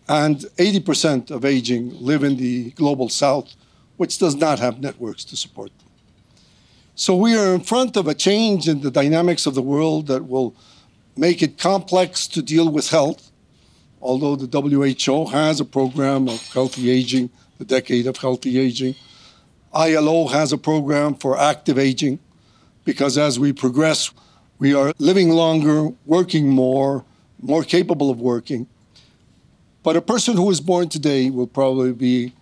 [0.08, 3.56] And 80% of aging live in the global south,
[3.97, 5.88] which does not have networks to support them.
[6.95, 10.27] So we are in front of a change in the dynamics of the world that
[10.27, 10.55] will
[11.17, 13.31] make it complex to deal with health.
[14.01, 18.95] Although the WHO has a program of healthy aging, the decade of healthy aging,
[19.73, 22.19] ILO has a program for active aging
[22.86, 24.12] because as we progress,
[24.60, 27.03] we are living longer, working more,
[27.41, 28.67] more capable of working.
[29.84, 32.34] But a person who is born today will probably be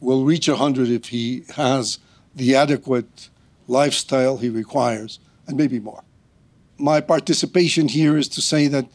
[0.00, 1.98] will reach 100 if he has
[2.34, 3.28] the adequate
[3.68, 6.02] lifestyle he requires, and maybe more.
[6.78, 8.86] My participation here is to say that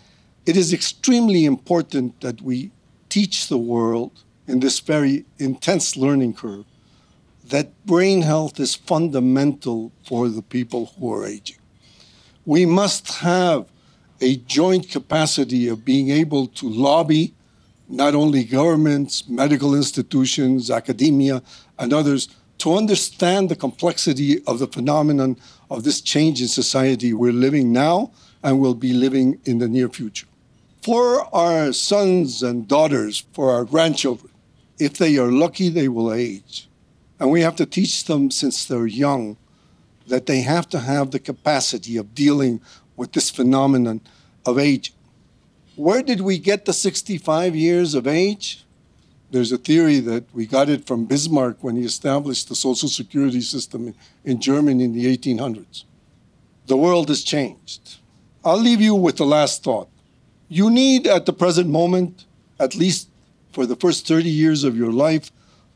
[0.46, 2.72] it is extremely important that we
[3.10, 6.66] teach the world in this very intense learning curve
[7.50, 11.58] that brain health is fundamental for the people who are aging.
[12.46, 13.68] We must have
[14.20, 17.35] a joint capacity of being able to lobby
[17.88, 21.42] not only governments, medical institutions, academia,
[21.78, 25.38] and others to understand the complexity of the phenomenon
[25.70, 28.12] of this change in society we're living now
[28.44, 30.28] and will be living in the near future.
[30.82, 34.32] For our sons and daughters, for our grandchildren,
[34.78, 36.68] if they are lucky, they will age.
[37.20, 39.38] And we have to teach them since they're young
[40.08, 42.62] that they have to have the capacity of dealing
[42.96, 44.02] with this phenomenon
[44.46, 44.94] of age.
[45.76, 48.64] Where did we get the 65 years of age?
[49.32, 53.42] There's a theory that we got it from Bismarck when he established the social security
[53.42, 55.84] system in Germany in the 1800s.
[56.68, 57.98] The world has changed.
[58.46, 59.90] I'll leave you with the last thought.
[60.48, 62.26] You need, at the present moment,
[62.58, 63.10] at least
[63.52, 65.30] for the first 30 years of your life,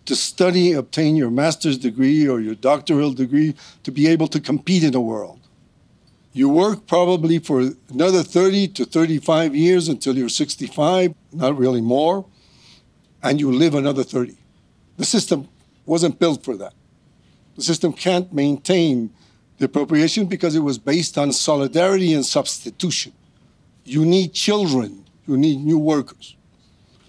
[0.05, 4.83] to study, obtain your master's degree or your doctoral degree to be able to compete
[4.83, 5.38] in the world.
[6.31, 12.25] You work probably for another 30 to 35 years until you're 65, not really more,
[13.23, 14.37] and you live another 30.
[14.97, 15.47] The system
[15.85, 16.73] wasn't built for that.
[17.55, 19.09] The system can't maintain
[19.57, 23.11] the appropriation because it was based on solidarity and substitution.
[23.83, 26.35] You need children, you need new workers.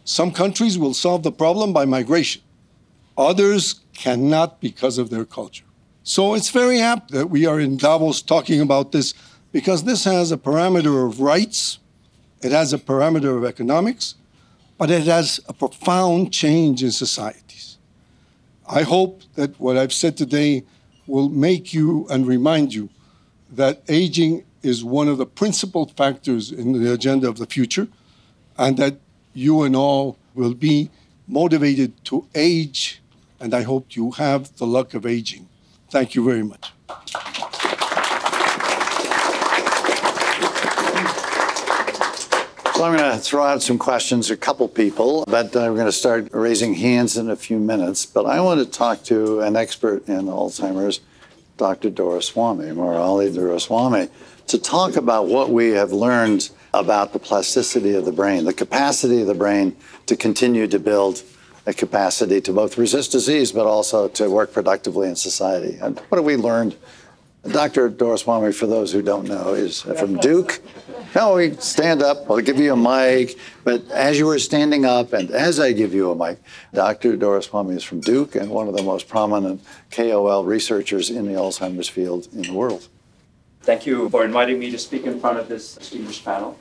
[0.05, 2.43] Some countries will solve the problem by migration.
[3.17, 5.65] Others cannot because of their culture.
[6.11, 9.15] So it's very apt that we are in Davos talking about this
[9.53, 11.79] because this has a parameter of rights,
[12.43, 14.17] it has a parameter of economics,
[14.77, 17.79] but it has a profound change in societies.
[18.69, 20.65] I hope that what I've said today
[21.07, 22.89] will make you and remind you
[23.49, 27.87] that aging is one of the principal factors in the agenda of the future,
[28.59, 28.99] and that
[29.33, 30.91] you and all will be
[31.29, 33.01] motivated to age
[33.39, 35.47] and I hope you have the luck of aging.
[35.91, 36.73] Thank you very much.
[42.81, 45.85] So I'm going to throw out some questions, to a couple people, but we're going
[45.85, 48.07] to start raising hands in a few minutes.
[48.07, 51.01] But I want to talk to an expert in Alzheimer's,
[51.59, 51.91] Dr.
[51.91, 54.09] Doraiswamy, Murali Doraiswamy,
[54.47, 59.21] to talk about what we have learned about the plasticity of the brain, the capacity
[59.21, 59.77] of the brain
[60.07, 61.23] to continue to build
[61.67, 65.79] a capacity to both resist disease but also to work productively in society.
[65.81, 66.77] And what have we learned?
[67.49, 67.89] Dr.
[67.89, 70.61] Doris Doraiswamy, for those who don't know, is from Duke.
[71.15, 75.15] Now we stand up, I'll give you a mic, but as you were standing up
[75.15, 76.39] and as I give you a mic,
[76.75, 77.17] Dr.
[77.17, 81.33] Doris Doraiswamy is from Duke and one of the most prominent KOL researchers in the
[81.33, 82.89] Alzheimer's field in the world.
[83.63, 86.59] Thank you for inviting me to speak in front of this distinguished panel.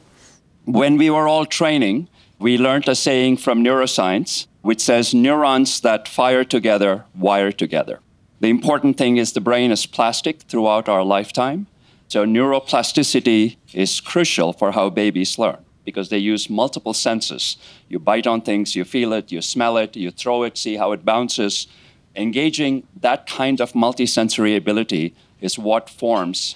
[0.66, 2.08] When we were all training,
[2.39, 7.99] we learned a saying from neuroscience which says neurons that fire together wire together.
[8.39, 11.68] The important thing is the brain is plastic throughout our lifetime.
[12.07, 17.57] So, neuroplasticity is crucial for how babies learn because they use multiple senses.
[17.88, 20.91] You bite on things, you feel it, you smell it, you throw it, see how
[20.91, 21.68] it bounces.
[22.16, 26.55] Engaging that kind of multisensory ability is what forms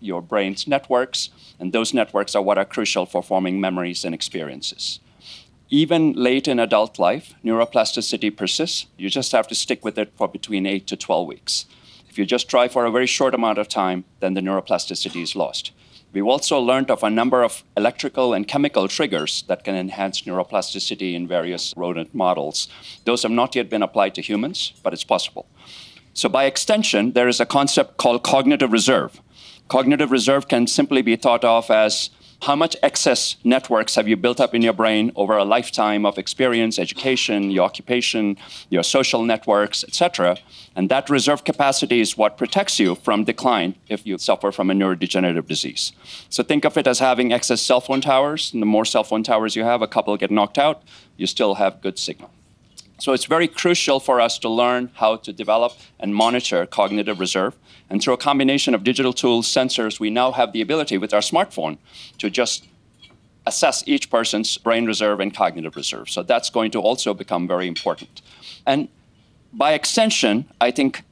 [0.00, 5.00] your brain's networks, and those networks are what are crucial for forming memories and experiences
[5.74, 8.86] even late in adult life, neuroplasticity persists.
[8.96, 11.66] You just have to stick with it for between 8 to 12 weeks.
[12.08, 15.34] If you just try for a very short amount of time, then the neuroplasticity is
[15.34, 15.72] lost.
[16.12, 21.12] We've also learned of a number of electrical and chemical triggers that can enhance neuroplasticity
[21.12, 22.68] in various rodent models.
[23.04, 25.46] Those have not yet been applied to humans, but it's possible.
[26.12, 29.20] So, by extension, there is a concept called cognitive reserve.
[29.66, 32.10] Cognitive reserve can simply be thought of as
[32.44, 36.18] how much excess networks have you built up in your brain over a lifetime of
[36.18, 38.36] experience, education, your occupation,
[38.68, 40.36] your social networks, etc.
[40.76, 44.74] And that reserve capacity is what protects you from decline if you suffer from a
[44.74, 45.92] neurodegenerative disease.
[46.28, 48.52] So think of it as having excess cell phone towers.
[48.52, 50.82] And the more cell phone towers you have, a couple get knocked out,
[51.16, 52.30] you still have good signal.
[52.98, 57.56] So it's very crucial for us to learn how to develop and monitor cognitive reserve.
[57.90, 61.20] And through a combination of digital tools, sensors, we now have the ability with our
[61.20, 61.78] smartphone
[62.18, 62.66] to just
[63.46, 66.08] assess each person's brain reserve and cognitive reserve.
[66.08, 68.22] So that's going to also become very important.
[68.66, 68.88] And
[69.52, 71.02] by extension, I think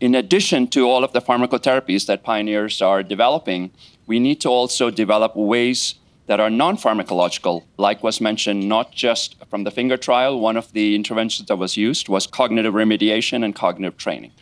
[0.00, 3.70] in addition to all of the pharmacotherapies that pioneers are developing,
[4.06, 5.94] we need to also develop ways
[6.32, 10.72] that are non pharmacological, like was mentioned not just from the finger trial, one of
[10.72, 14.32] the interventions that was used was cognitive remediation and cognitive training.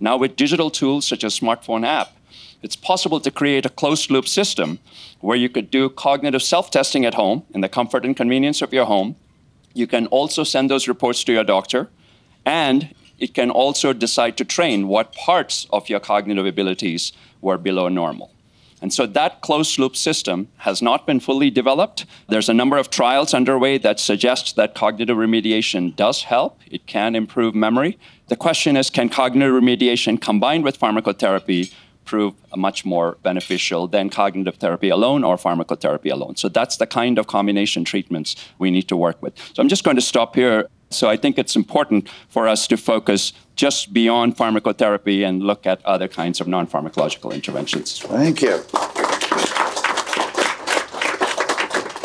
[0.00, 2.16] Now, with digital tools such as smartphone app,
[2.62, 4.78] it's possible to create a closed loop system
[5.20, 8.72] where you could do cognitive self testing at home in the comfort and convenience of
[8.72, 9.14] your home.
[9.74, 11.90] You can also send those reports to your doctor,
[12.46, 17.90] and it can also decide to train what parts of your cognitive abilities were below
[17.90, 18.33] normal.
[18.84, 22.04] And so that closed loop system has not been fully developed.
[22.28, 26.60] There's a number of trials underway that suggest that cognitive remediation does help.
[26.70, 27.98] It can improve memory.
[28.28, 31.72] The question is can cognitive remediation combined with pharmacotherapy
[32.04, 36.36] prove much more beneficial than cognitive therapy alone or pharmacotherapy alone?
[36.36, 39.32] So that's the kind of combination treatments we need to work with.
[39.54, 40.68] So I'm just going to stop here.
[40.96, 45.84] So I think it's important for us to focus just beyond pharmacotherapy and look at
[45.84, 48.00] other kinds of non pharmacological interventions.
[48.00, 48.62] Thank you.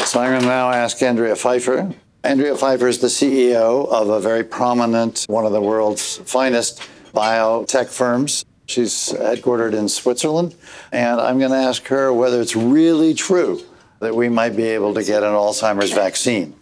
[0.06, 1.94] So I'm going to now ask Andrea Pfeifer.
[2.24, 6.82] Andrea Pfeifer is the CEO of a very prominent, one of the world's finest
[7.14, 8.44] biotech firms.
[8.66, 10.56] She's headquartered in Switzerland.
[10.92, 13.62] And I'm going to ask her whether it's really true
[14.00, 16.56] that we might be able to get an Alzheimer's vaccine.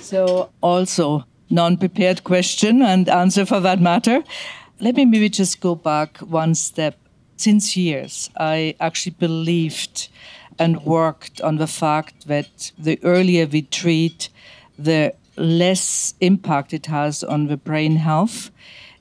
[0.00, 4.22] So, also, non prepared question and answer for that matter.
[4.80, 6.98] Let me maybe just go back one step.
[7.38, 10.08] Since years, I actually believed
[10.58, 14.30] and worked on the fact that the earlier we treat,
[14.78, 18.50] the less impact it has on the brain health.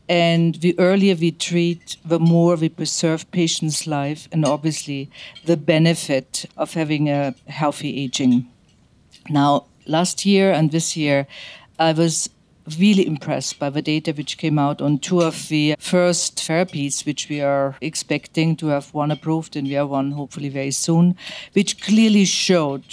[0.08, 5.10] And the earlier we treat, the more we preserve patients' life, and obviously
[5.46, 8.48] the benefit of having a healthy aging.
[9.30, 11.26] Now, last year and this year,
[11.80, 12.30] I was
[12.80, 17.30] really impressed by the data which came out on two of the first therapies, which
[17.30, 21.16] we are expecting to have one approved and we have one hopefully very soon,
[21.54, 22.86] which clearly showed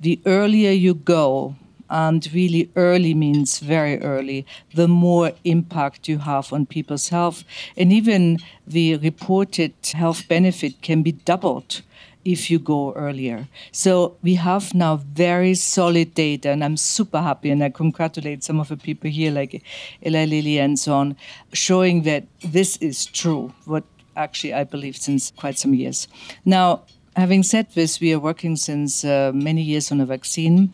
[0.00, 1.54] the earlier you go,
[1.90, 7.44] and really early means very early, the more impact you have on people's health.
[7.76, 11.82] And even the reported health benefit can be doubled
[12.24, 13.48] if you go earlier.
[13.72, 18.60] So we have now very solid data, and I'm super happy, and I congratulate some
[18.60, 19.62] of the people here, like
[20.04, 21.16] Eli Lilly and so on,
[21.52, 23.84] showing that this is true, what
[24.16, 26.08] actually I believe since quite some years.
[26.44, 26.82] Now,
[27.16, 30.72] having said this, we are working since uh, many years on a vaccine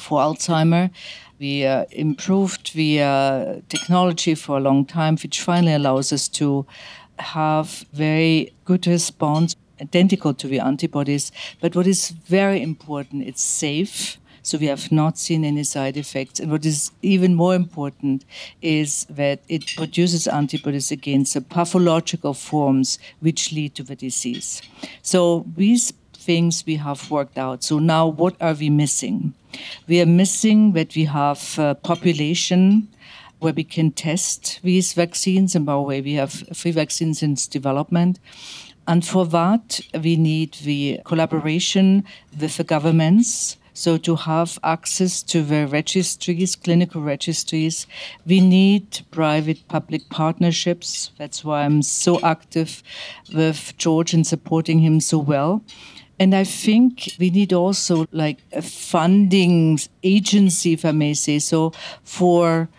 [0.00, 0.90] for Alzheimer.
[1.38, 6.66] We uh, improved the uh, technology for a long time, which finally allows us to
[7.18, 11.32] have very good response identical to the antibodies.
[11.60, 14.18] But what is very important, it's safe.
[14.42, 16.38] So we have not seen any side effects.
[16.38, 18.24] And what is even more important
[18.62, 24.62] is that it produces antibodies against the pathological forms which lead to the disease.
[25.02, 27.64] So these things we have worked out.
[27.64, 29.34] So now what are we missing?
[29.88, 32.88] We are missing that we have a population
[33.38, 35.54] where we can test these vaccines.
[35.54, 38.18] And by the way, we have three vaccines in development.
[38.88, 42.04] And for that, we need the collaboration
[42.38, 43.56] with the governments.
[43.74, 47.86] So, to have access to the registries, clinical registries,
[48.24, 51.10] we need private public partnerships.
[51.18, 52.82] That's why I'm so active
[53.34, 55.62] with George and supporting him so well.
[56.18, 61.72] And I think we need also like a funding agency, if I may say so,
[62.02, 62.70] for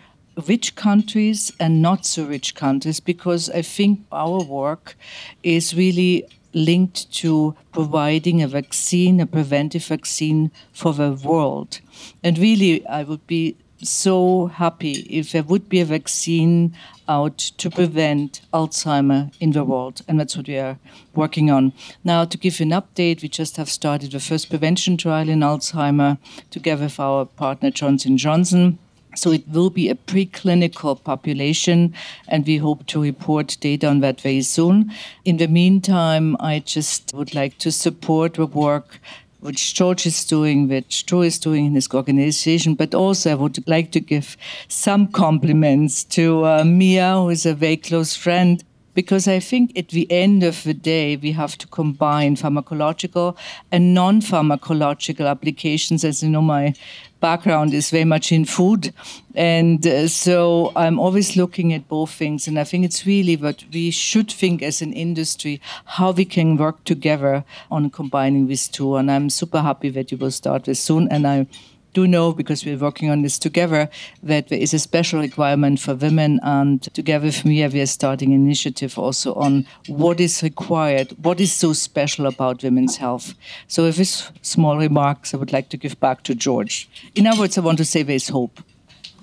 [0.46, 4.96] rich countries and not so rich countries because I think our work
[5.42, 11.80] is really linked to providing a vaccine, a preventive vaccine for the world.
[12.22, 16.74] And really, I would be so happy if there would be a vaccine
[17.08, 20.02] out to prevent Alzheimer in the world.
[20.08, 20.78] And that's what we are
[21.14, 21.72] working on.
[22.02, 25.40] Now, to give you an update, we just have started the first prevention trial in
[25.40, 26.18] Alzheimer
[26.50, 28.78] together with our partner Johnson Johnson.
[29.18, 31.94] So it will be a preclinical population,
[32.28, 34.92] and we hope to report data on that very soon.
[35.24, 39.00] In the meantime, I just would like to support the work
[39.40, 43.66] which George is doing, which Joe is doing in his organization, but also I would
[43.68, 48.64] like to give some compliments to uh, Miia, who is a very close friend
[48.98, 53.36] because I think at the end of the day, we have to combine pharmacological
[53.70, 56.04] and non pharmacological applications.
[56.04, 56.74] As you know, my
[57.20, 58.92] background is very much in food.
[59.34, 62.48] And uh, so I'm always looking at both things.
[62.48, 66.56] And I think it's really what we should think as an industry how we can
[66.56, 68.96] work together on combining these two.
[68.96, 71.08] And I'm super happy that you will start this soon.
[71.08, 71.46] And I
[71.94, 73.88] do know, because we're working on this together,
[74.22, 76.40] that there is a special requirement for women.
[76.42, 81.40] And together with me, we are starting an initiative also on what is required, what
[81.40, 83.34] is so special about women's health.
[83.66, 86.88] So, with these small remarks, I would like to give back to George.
[87.14, 88.60] In other words, I want to say there's hope.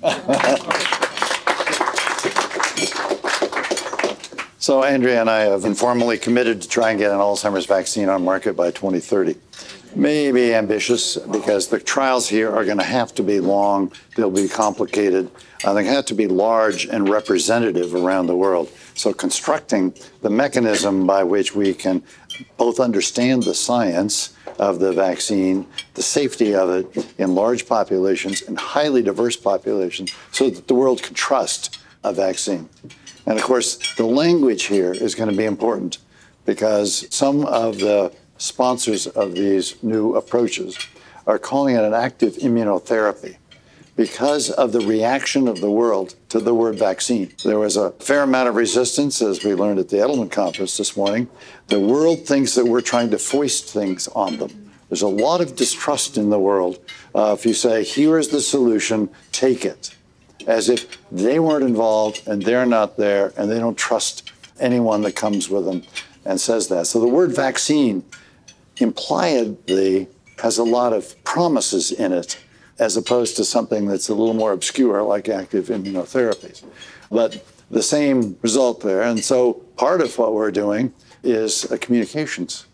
[4.65, 8.23] So, Andrea and I have informally committed to try and get an Alzheimer's vaccine on
[8.23, 9.35] market by 2030
[9.95, 14.47] maybe ambitious because the trials here are going to have to be long, they'll be
[14.47, 15.29] complicated,
[15.63, 18.69] uh, they have to be large and representative around the world.
[18.93, 22.03] So, constructing the mechanism by which we can
[22.57, 28.57] both understand the science of the vaccine, the safety of it in large populations and
[28.57, 32.69] highly diverse populations, so that the world can trust a vaccine.
[33.25, 35.97] And of course, the language here is going to be important
[36.45, 38.13] because some of the
[38.45, 40.77] sponsors of these new approaches
[41.27, 43.37] are calling it an active immunotherapy
[43.95, 47.31] because of the reaction of the world to the word vaccine.
[47.43, 50.97] There was a fair amount of resistance, as we learned at the Edelman conference this
[50.97, 51.29] morning.
[51.67, 54.71] The world thinks that we're trying to foist things on them.
[54.89, 56.79] There's a lot of distrust in the world.
[57.15, 59.95] Uh, if you say, here is the solution, take it,
[60.45, 65.15] as if they weren't involved and they're not there and they don't trust anyone that
[65.15, 65.83] comes with them
[66.25, 66.87] and says that.
[66.87, 68.03] So the word vaccine
[68.77, 70.07] impliedly
[70.41, 72.37] has a lot of promises in it
[72.79, 76.63] as opposed to something that's a little more obscure like active immunotherapies.
[77.09, 79.01] But the same result there.
[79.01, 82.65] And so part of what we're doing is communications,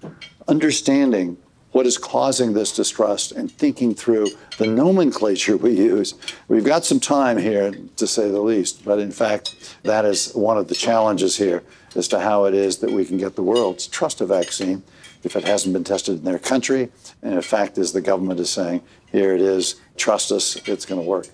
[0.47, 1.37] understanding
[1.71, 4.27] what is causing this distrust and thinking through
[4.57, 6.15] the nomenclature we use.
[6.49, 10.57] We've got some time here, to say the least, but in fact, that is one
[10.57, 11.63] of the challenges here
[11.95, 14.83] as to how it is that we can get the world to trust a vaccine
[15.23, 16.89] if it hasn't been tested in their country.
[17.21, 21.01] And in fact, as the government is saying, here it is, trust us, it's going
[21.01, 21.27] to work.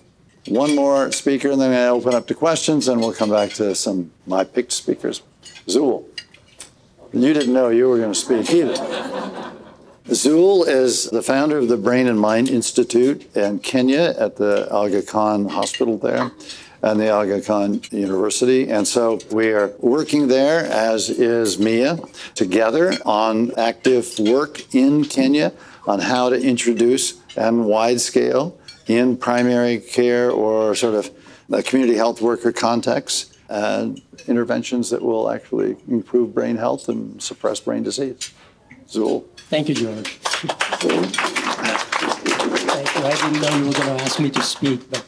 [0.46, 3.74] One more speaker, and then I open up to questions, and we'll come back to
[3.74, 5.22] some my picked speakers.
[5.66, 6.04] Zul,
[7.12, 8.74] you didn't know you were going to speak either.
[10.06, 15.02] Zul is the founder of the Brain and Mind Institute in Kenya at the Aga
[15.02, 16.30] Khan Hospital there
[16.82, 18.68] and the Aga Khan University.
[18.70, 25.52] And so we are working there, as is Miia, together on active work in Kenya
[25.86, 31.10] on how to introduce and wide scale in primary care or sort of
[31.64, 33.88] community health worker context uh,
[34.26, 38.32] interventions that will actually improve brain health and suppress brain disease.
[38.86, 39.24] Zul.
[39.48, 40.08] Thank you, George.
[40.08, 43.04] Thank you.
[43.04, 45.04] I didn't know you were going to ask me to speak, but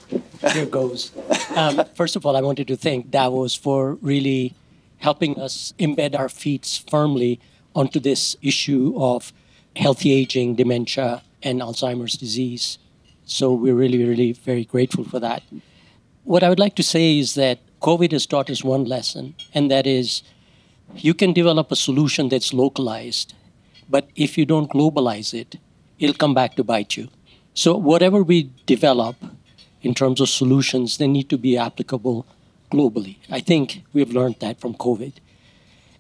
[0.53, 1.13] here goes.
[1.57, 4.55] Um, first of all, I wanted to thank Davos for really
[4.99, 7.41] helping us embed our feet firmly
[7.75, 9.33] onto this issue of
[9.77, 12.79] healthy aging, dementia, and Alzheimer's disease.
[13.25, 15.43] So we're really, really very grateful for that.
[16.25, 19.71] What I would like to say is that COVID has taught us one lesson, and
[19.71, 20.23] that is
[20.95, 23.35] you can develop a solution that's localized,
[23.89, 25.57] but if you don't globalize it,
[25.99, 27.09] it'll come back to bite you.
[27.55, 29.17] So, whatever we develop
[29.83, 32.27] in terms of solutions, they need to be applicable
[32.71, 33.17] globally.
[33.31, 35.15] I think we've learned that from COVID.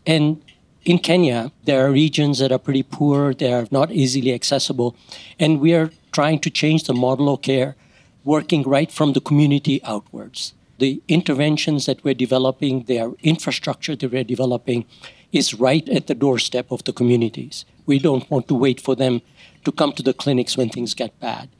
[0.06, 0.42] And
[0.84, 4.96] in Kenya, there are regions that are pretty poor, they are not easily accessible,
[5.38, 7.76] and we are trying to change the model of care,
[8.24, 10.54] working right from the community outwards.
[10.78, 14.86] The interventions that we're developing, their infrastructure that we're developing,
[15.32, 17.64] is right at the doorstep of the communities.
[17.86, 19.20] We don't want to wait for them
[19.64, 21.50] to come to the clinics when things get bad.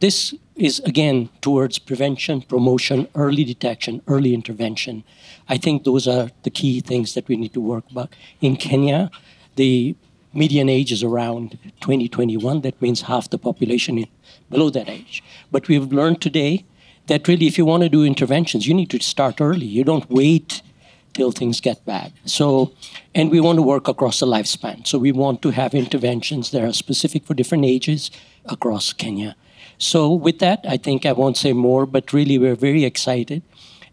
[0.00, 5.04] This is again towards prevention, promotion, early detection, early intervention.
[5.46, 8.14] I think those are the key things that we need to work about.
[8.40, 9.10] In Kenya,
[9.56, 9.94] the
[10.32, 12.62] median age is around 2021.
[12.62, 14.06] That means half the population is
[14.48, 15.22] below that age.
[15.52, 16.64] But we've learned today
[17.08, 19.66] that really, if you want to do interventions, you need to start early.
[19.66, 20.62] You don't wait
[21.12, 22.12] till things get bad.
[22.24, 22.72] So,
[23.14, 24.86] and we want to work across the lifespan.
[24.86, 28.10] So we want to have interventions that are specific for different ages
[28.46, 29.36] across Kenya.
[29.82, 33.42] So, with that, I think I won't say more, but really, we're very excited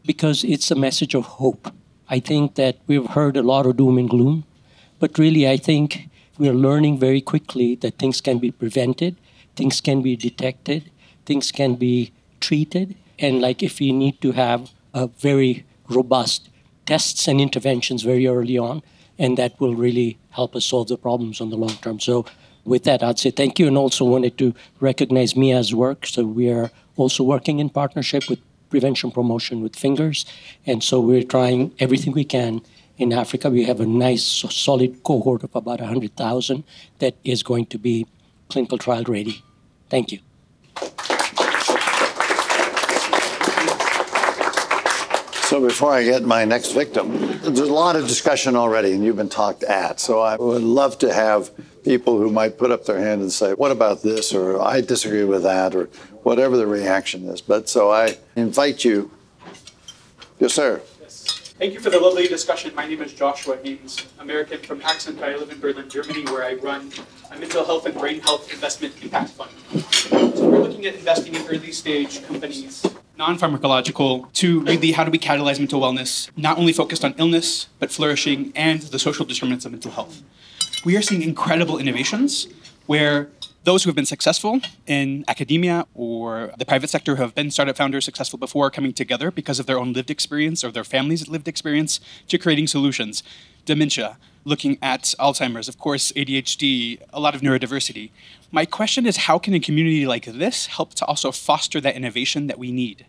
[0.05, 1.73] because it's a message of hope.
[2.09, 4.43] I think that we've heard a lot of doom and gloom,
[4.99, 9.15] but really, I think we're learning very quickly that things can be prevented,
[9.55, 10.91] things can be detected,
[11.25, 12.11] things can be
[12.41, 12.97] treated.
[13.17, 16.49] And like if we need to have a very robust
[16.85, 18.83] tests and interventions very early on,
[19.17, 22.01] and that will really help us solve the problems on the long term.
[22.01, 22.25] So
[22.67, 26.05] with that, I'd say thank you and also wanted to recognize Miia's work.
[26.05, 28.39] So we are also working in partnership with
[28.69, 30.25] Prevention Promotion with Fingers.
[30.65, 32.61] And so we're trying everything we can
[32.97, 33.49] in Africa.
[33.49, 36.63] We have a nice, solid cohort of about 100,000
[36.99, 38.05] that is going to be
[38.49, 39.43] clinical trial ready.
[39.89, 40.19] Thank you.
[45.47, 49.15] So before I get my next victim, there's a lot of discussion already, and you've
[49.15, 50.01] been talked at.
[50.01, 51.51] So I would love to have
[51.87, 54.33] people who might put up their hand and say, What about this?
[54.33, 55.85] or I disagree with that, or
[56.23, 57.39] whatever the reaction is.
[57.39, 59.09] But so I invite you.
[60.39, 60.81] Yes, sir.
[61.01, 61.53] Yes.
[61.57, 62.75] Thank you for the lovely discussion.
[62.75, 65.21] My name is Joshua Haynes, American from Accent.
[65.23, 66.91] I live in Berlin, Germany, where I run
[67.31, 69.51] a mental health and brain health investment impact fund.
[70.35, 72.85] So we're looking at investing in early stage companies,
[73.17, 77.67] non pharmacological, to really how do we catalyze mental wellness, not only focused on illness,
[77.79, 80.21] but flourishing and the social determinants of mental health.
[80.85, 82.47] We are seeing incredible innovations
[82.85, 83.29] where
[83.63, 87.75] those who have been successful in academia or the private sector who have been startup
[87.75, 91.47] founders successful before coming together because of their own lived experience or their family's lived
[91.47, 93.23] experience to creating solutions.
[93.65, 98.11] Dementia, looking at Alzheimer's, of course, ADHD, a lot of neurodiversity.
[98.51, 102.47] My question is how can a community like this help to also foster that innovation
[102.47, 103.05] that we need?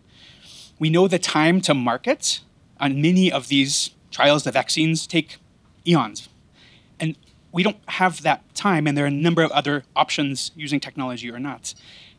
[0.79, 2.41] We know the time to market
[2.79, 5.37] on many of these trials, the vaccines take
[5.87, 6.28] eons.
[7.51, 11.31] We don't have that time, and there are a number of other options using technology
[11.31, 11.73] or not.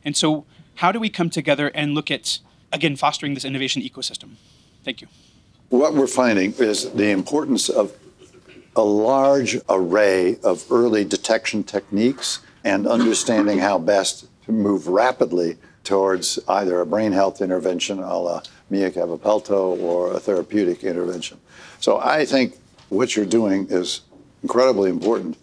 [0.05, 0.45] And so,
[0.76, 2.39] how do we come together and look at,
[2.72, 4.31] again, fostering this innovation ecosystem?
[4.85, 5.09] Thank you.
[5.68, 7.95] What we're finding is the importance of
[8.74, 16.39] a large array of early detection techniques and understanding how best to move rapidly towards
[16.49, 21.39] either a brain health intervention a la Miia Kivipelto or a therapeutic intervention.
[21.81, 22.59] So I think
[22.89, 24.03] what you're doing is
[24.43, 25.36] incredibly important.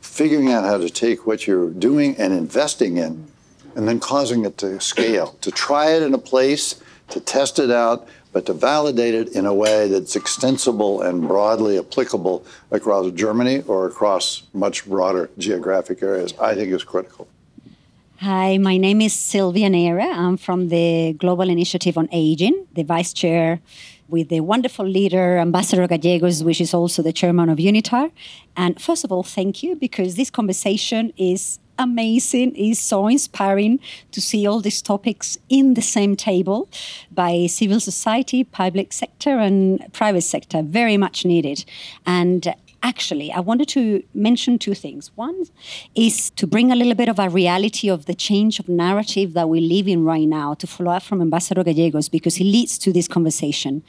[0.00, 3.26] Figuring out how to take what you're doing and investing in
[3.74, 7.70] and then causing it to scale, to try it in a place, to test it
[7.70, 13.62] out, but to validate it in a way that's extensible and broadly applicable across Germany
[13.66, 17.28] or across much broader geographic areas, I think is critical.
[18.20, 20.06] Hi, my name is Sylvia Nera.
[20.06, 23.60] I'm from the Global Initiative on Aging, the vice chair
[24.08, 28.10] with the wonderful leader, Ambassador Gallegos, which is also the chairman of UNITAR.
[28.56, 32.52] And first of all, thank you because this conversation is amazing.
[32.54, 33.80] It's so inspiring
[34.12, 36.68] to see all these topics in the same table
[37.10, 40.62] by civil society, public sector, and private sector.
[40.62, 41.64] Very much needed.
[42.06, 45.10] And actually, I wanted to mention two things.
[45.14, 45.44] One
[45.94, 49.48] is to bring a little bit of a reality of the change of narrative that
[49.48, 52.92] we live in right now, to follow up from Ambassador Gallegos, because he leads to
[52.92, 53.82] this conversation.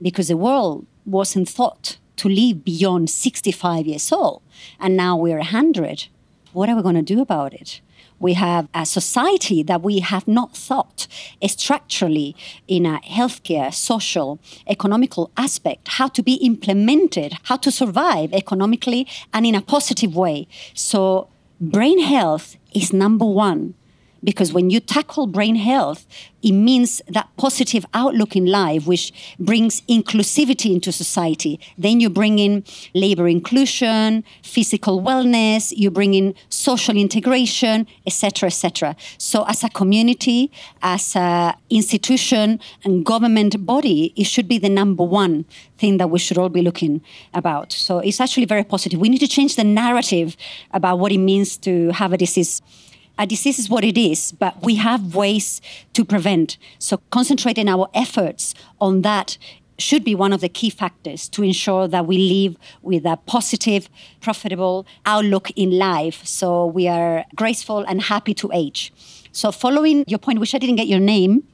[0.00, 4.42] Because the world wasn't thought to live beyond 65 years old,
[4.80, 6.06] and now we're 100.
[6.52, 7.80] What are we going to do about it?
[8.18, 11.06] We have a society that we have not thought
[11.46, 12.34] structurally
[12.66, 19.46] in a healthcare, social, economical aspect, how to be implemented, how to survive economically and
[19.46, 20.48] in a positive way.
[20.74, 21.28] So,
[21.60, 23.74] brain health is number one
[24.22, 26.06] because when you tackle brain health,
[26.42, 31.58] it means that positive outlook in life, which brings inclusivity into society.
[31.76, 32.62] Then you bring in
[32.94, 38.96] labor inclusion, physical wellness, you bring in social integration, etc., etc.
[39.18, 40.52] So, as a community,
[40.82, 45.46] as an institution and government body, it should be the number one
[45.78, 47.00] thing that we should all be looking
[47.34, 47.72] about.
[47.72, 49.00] So, it's actually very positive.
[49.00, 50.36] We need to change the narrative
[50.72, 52.62] about what it means to have a disease
[53.18, 55.60] a disease is what it is, but we have ways
[55.94, 56.58] to prevent.
[56.78, 59.38] So concentrating our efforts on that
[59.78, 63.88] should be one of the key factors to ensure that we live with a positive,
[64.20, 66.24] profitable outlook in life.
[66.24, 68.92] So we are graceful and happy to age.
[69.32, 71.46] So following your point, which I didn't get your name,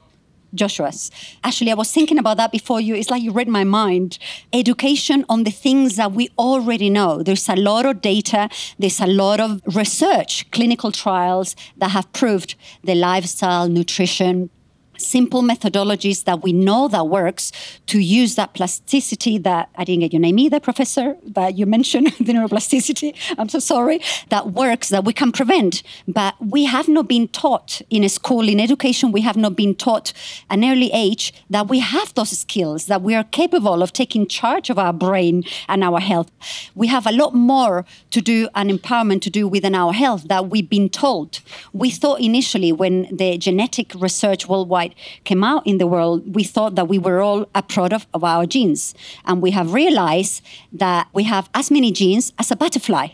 [0.54, 1.10] Joshua's.
[1.44, 2.94] Actually, I was thinking about that before you.
[2.94, 4.18] It's like you read my mind.
[4.52, 7.22] Education on the things that we already know.
[7.22, 8.48] There's a lot of data,
[8.78, 14.50] there's a lot of research, clinical trials that have proved the lifestyle, nutrition,
[14.98, 17.52] simple methodologies that we know that works
[17.86, 22.06] to use that plasticity that I didn't get your name either, Professor, that you mentioned,
[22.20, 23.14] the neuroplasticity.
[23.38, 24.00] I'm so sorry.
[24.28, 25.82] That works, that we can prevent.
[26.06, 29.74] But we have not been taught in a school, in education, we have not been
[29.74, 30.12] taught
[30.50, 34.70] an early age that we have those skills, that we are capable of taking charge
[34.70, 36.30] of our brain and our health.
[36.74, 40.48] We have a lot more to do and empowerment to do within our health that
[40.50, 41.40] we've been told.
[41.72, 44.81] We thought initially when the genetic research worldwide
[45.24, 48.46] came out in the world, we thought that we were all a product of our
[48.46, 48.94] genes.
[49.24, 53.08] And we have realized that we have as many genes as a butterfly,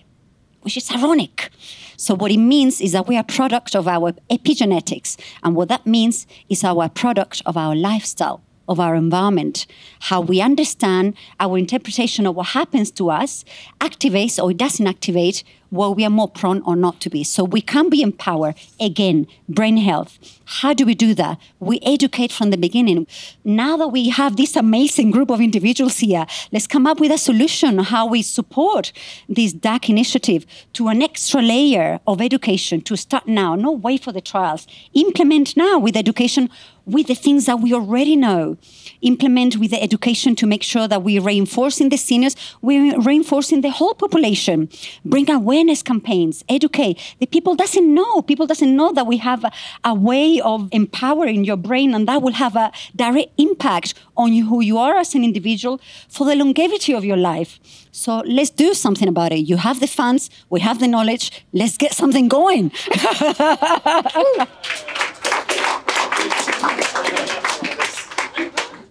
[0.63, 1.51] which is ironic.
[1.97, 5.19] So, what it means is that we are product of our epigenetics.
[5.43, 9.67] And what that means is our product of our lifestyle of our environment,
[10.01, 13.45] how we understand our interpretation of what happens to us
[13.81, 17.25] activates or doesn't activate what we are more prone or not to be.
[17.25, 18.55] So we can be empowered.
[18.81, 20.19] Again, brain health.
[20.45, 21.39] How do we do that?
[21.61, 23.07] We educate from the beginning.
[23.45, 27.19] Now that we have this amazing group of individuals here, let's come up with a
[27.19, 28.93] solution how we support
[29.29, 34.13] this DAC initiative to an extra layer of education to start now, no wait for
[34.13, 34.67] the trials.
[34.95, 36.49] Implement now with education
[36.89, 38.57] with the things that we already know.
[39.03, 43.71] Implement with the education to make sure that we're reinforcing the seniors, we're reinforcing the
[43.71, 44.71] whole population.
[45.05, 46.97] Bring awareness awareness campaigns, educate.
[47.19, 48.23] The people doesn't know.
[48.23, 49.51] People doesn't know that we have a,
[49.83, 54.47] a way of empowering your brain and that will have a direct impact on you,
[54.47, 57.59] who you are as an individual for the longevity of your life.
[57.91, 59.49] So let's do something about it.
[59.49, 62.71] You have the funds, we have the knowledge, let's get something going.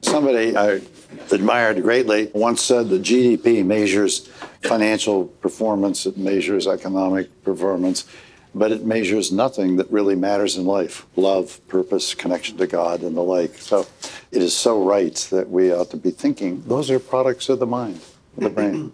[0.02, 0.82] Somebody I
[1.32, 4.28] admired greatly once said that GDP measures
[4.62, 8.06] financial performance, it measures economic performance,
[8.56, 13.16] but it measures nothing that really matters in life love, purpose, connection to God, and
[13.16, 13.56] the like.
[13.56, 13.86] So
[14.32, 17.68] it is so right that we ought to be thinking those are products of the
[17.68, 18.02] mind,
[18.38, 18.92] the brain.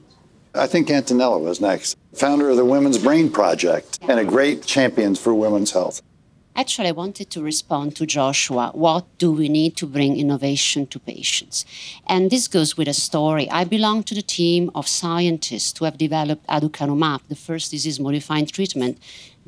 [0.56, 5.16] I think Antonella was next, founder of the Women's Brain Project and a great champion
[5.16, 6.02] for women's health.
[6.56, 8.70] Actually, I wanted to respond to Joshua.
[8.76, 11.66] What do we need to bring innovation to patients?
[12.06, 13.50] And this goes with a story.
[13.50, 18.46] I belong to the team of scientists who have developed aducanumab, the first disease modifying
[18.46, 19.00] treatment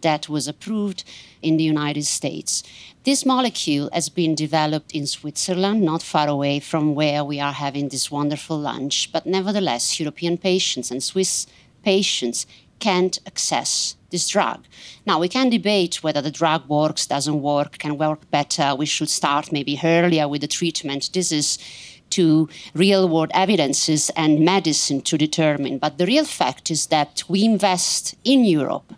[0.01, 1.03] that was approved
[1.43, 2.63] in the United States.
[3.03, 7.89] This molecule has been developed in Switzerland, not far away from where we are having
[7.89, 11.45] this wonderful lunch, but nevertheless, European patients and Swiss
[11.83, 12.47] patients
[12.79, 14.59] can't access this drug.
[15.05, 18.67] Now, we can debate whether the drug works, doesn't work, can work better.
[18.73, 21.09] We should start maybe earlier with the treatment.
[21.13, 21.59] This is
[22.11, 25.79] to real world evidences and medicine to determine.
[25.79, 28.93] But the real fact is that we invest in Europe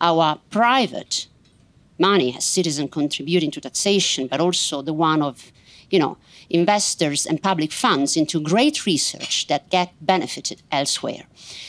[0.00, 1.28] our private
[1.98, 5.52] money as citizens contributing to taxation, but also the one of
[5.90, 6.16] you know,
[6.50, 11.24] investors and public funds into great research that get benefited elsewhere.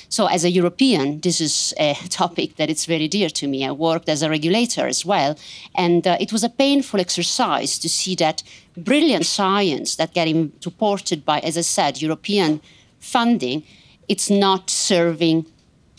[0.08, 3.66] So, as a European, this is a topic that is very dear to me.
[3.66, 5.38] I worked as a regulator as well,
[5.76, 8.44] and uh, it was a painful exercise to see that
[8.78, 12.62] brilliant science that getting supported by, as I said, European
[13.00, 13.64] funding,
[14.08, 15.46] it's not serving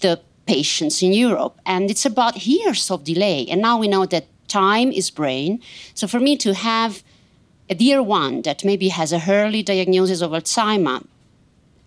[0.00, 1.60] the patients in Europe.
[1.64, 3.46] And it's about years of delay.
[3.48, 5.60] And now we know that time is brain.
[5.94, 7.02] So for me to have
[7.70, 11.04] a dear one that maybe has a early diagnosis of Alzheimer,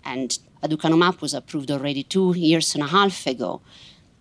[0.05, 3.59] and aducanumab was approved already two years and a half ago,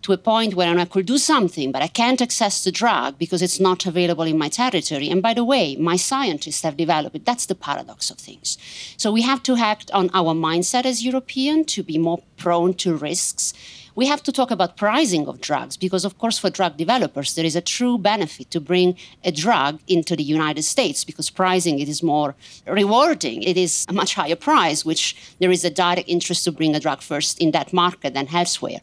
[0.01, 3.41] to a point where I could do something, but I can't access the drug because
[3.41, 5.09] it's not available in my territory.
[5.09, 7.23] And by the way, my scientists have developed it.
[7.23, 8.57] That's the paradox of things.
[8.97, 12.97] So we have to act on our mindset as European to be more prone to
[12.97, 13.53] risks
[13.95, 17.45] we have to talk about pricing of drugs because, of course, for drug developers, there
[17.45, 21.87] is a true benefit to bring a drug into the United States because pricing it
[21.87, 22.35] is more
[22.65, 23.43] rewarding.
[23.43, 26.79] It is a much higher price, which there is a direct interest to bring a
[26.79, 28.81] drug first in that market than elsewhere.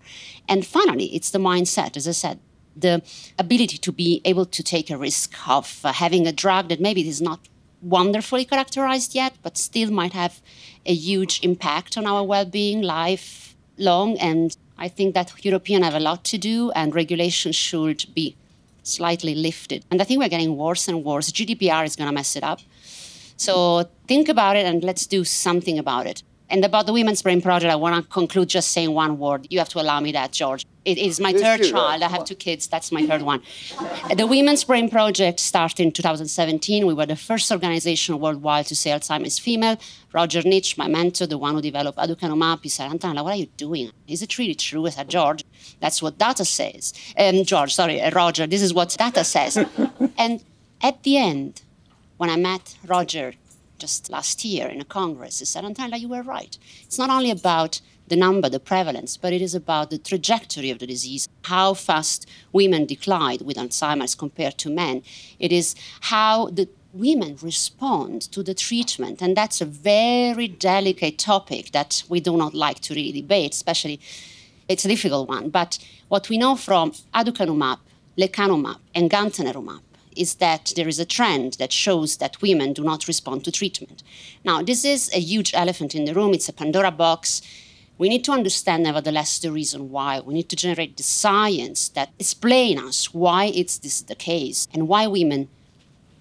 [0.49, 2.39] And finally, it's the mindset, as I said,
[2.77, 3.03] the
[3.39, 7.07] ability to be able to take a risk of uh, having a drug that maybe
[7.09, 7.41] is not
[7.83, 10.41] wonderfully characterized yet, but still might have
[10.87, 16.01] a huge impact on our well-being, life long, and I think that Europeans have a
[16.01, 18.35] lot to do, and regulation should be
[18.83, 19.85] slightly lifted.
[19.91, 21.31] And I think we're getting worse and worse.
[21.31, 22.61] GDPR is going to mess it up.
[23.37, 26.23] So think about it and let's do something about it.
[26.51, 29.47] And about the Women's Brain Project, I want to conclude just saying one word.
[29.51, 30.67] You have to allow me that, George.
[30.85, 32.03] It is my third child.
[32.03, 32.67] I have two kids.
[32.67, 33.41] That's my third one.
[34.17, 36.87] The Women's Brain Project started in 2017.
[36.87, 39.79] We were the first organization worldwide to say Alzheimer's female.
[40.13, 43.47] Roger Nitsch, my mentor, the one who developed aducanumab, he said, Antonella, what are you
[43.57, 43.93] doing?
[44.09, 44.85] Is it really true?
[44.87, 45.45] I said, George,
[45.79, 46.93] that's what data says.
[47.17, 49.57] Um, George, sorry, uh, Roger, this is what data says.
[50.19, 50.43] and
[50.83, 51.63] at the end,
[52.17, 53.35] when I met Roger
[53.81, 56.57] just last year in a congress, he said, Antonella, you were right.
[56.83, 60.81] It's not only about the number, the prevalence, but it is about the trajectory of
[60.81, 65.03] the disease, how fast women decline with Alzheimer's compared to men.
[65.39, 69.23] It is how the women respond to the treatment.
[69.23, 74.01] And that's a very delicate topic that we do not like to really debate, especially
[74.69, 75.51] it's a difficult one.
[75.51, 75.79] But
[76.09, 77.79] what we know from aducanumab,
[78.19, 79.81] lecanemab, and gantenerumab
[80.21, 84.03] is that there is a trend that shows that women do not respond to treatment.
[84.45, 86.35] Now, this is a huge elephant in the room.
[86.35, 87.41] It's a Pandora box.
[87.97, 90.21] We need to understand, nevertheless, the reason why.
[90.21, 94.89] We need to generate the science that explain us why it's this the case and
[94.89, 95.49] why women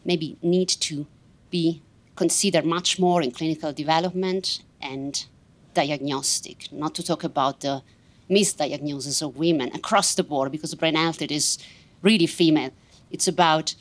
[0.06, 1.06] maybe need to
[1.50, 1.82] be
[2.16, 5.26] considered much more in clinical development and
[5.74, 7.82] diagnostic, not to talk about the
[8.30, 11.58] misdiagnosis of women across the board, because brain health it is
[12.02, 12.72] really female
[13.12, 13.76] it's about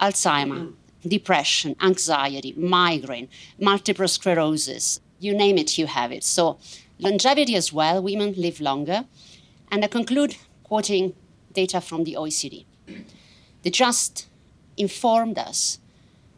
[0.00, 1.08] Alzheimer, mm-hmm.
[1.08, 3.28] depression, anxiety, migraine,
[3.58, 5.00] multiple sclerosis.
[5.20, 6.24] You name it, you have it.
[6.24, 6.58] So,
[6.98, 9.04] longevity as well, women live longer.
[9.70, 11.14] And I conclude quoting
[11.52, 12.64] data from the OECD.
[13.62, 14.28] They just
[14.76, 15.78] informed us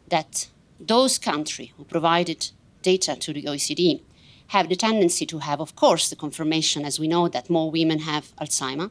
[0.09, 0.49] that
[0.79, 2.51] those countries who provided
[2.83, 4.01] data to the OECD
[4.49, 8.01] have the tendency to have, of course, the confirmation, as we know, that more women
[8.01, 8.91] have Alzheimer.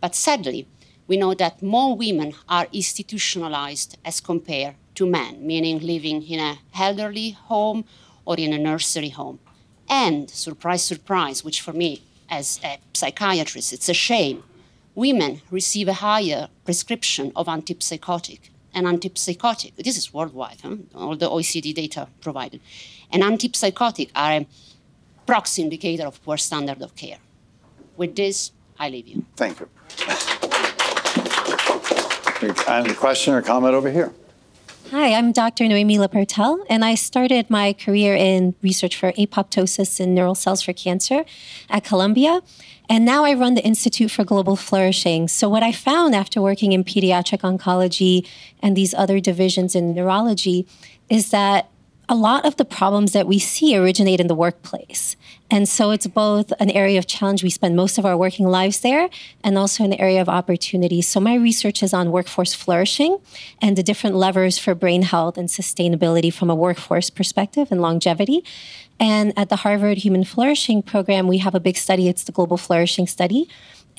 [0.00, 0.66] But sadly,
[1.10, 6.60] we know that more women are institutionalized as compared to men, meaning living in a
[6.78, 7.84] elderly home
[8.24, 9.40] or in a nursery home.
[9.88, 14.44] And surprise, surprise, which for me as a psychiatrist, it's a shame,
[14.94, 18.42] women receive a higher prescription of antipsychotic.
[18.72, 20.76] An antipsychotic, this is worldwide, huh?
[20.94, 22.60] all the OECD data provided.
[23.10, 24.46] An antipsychotic are a
[25.26, 27.18] proxy indicator of poor standard of care.
[27.96, 29.24] With this, I leave you.
[29.34, 29.68] Thank you.
[32.42, 34.12] And a question or comment over here?
[34.90, 35.68] Hi, I'm Dr.
[35.68, 40.72] Noemi Lepertel, and I started my career in research for apoptosis in neural cells for
[40.72, 41.26] cancer
[41.68, 42.40] at Columbia.
[42.88, 45.28] And now I run the Institute for Global Flourishing.
[45.28, 48.26] So, what I found after working in pediatric oncology
[48.60, 50.66] and these other divisions in neurology
[51.10, 51.68] is that
[52.10, 55.14] a lot of the problems that we see originate in the workplace.
[55.48, 57.44] And so it's both an area of challenge.
[57.44, 59.08] We spend most of our working lives there
[59.44, 61.02] and also an area of opportunity.
[61.02, 63.18] So my research is on workforce flourishing
[63.62, 68.44] and the different levers for brain health and sustainability from a workforce perspective and longevity.
[68.98, 72.08] And at the Harvard Human Flourishing Program, we have a big study.
[72.08, 73.48] It's the Global Flourishing Study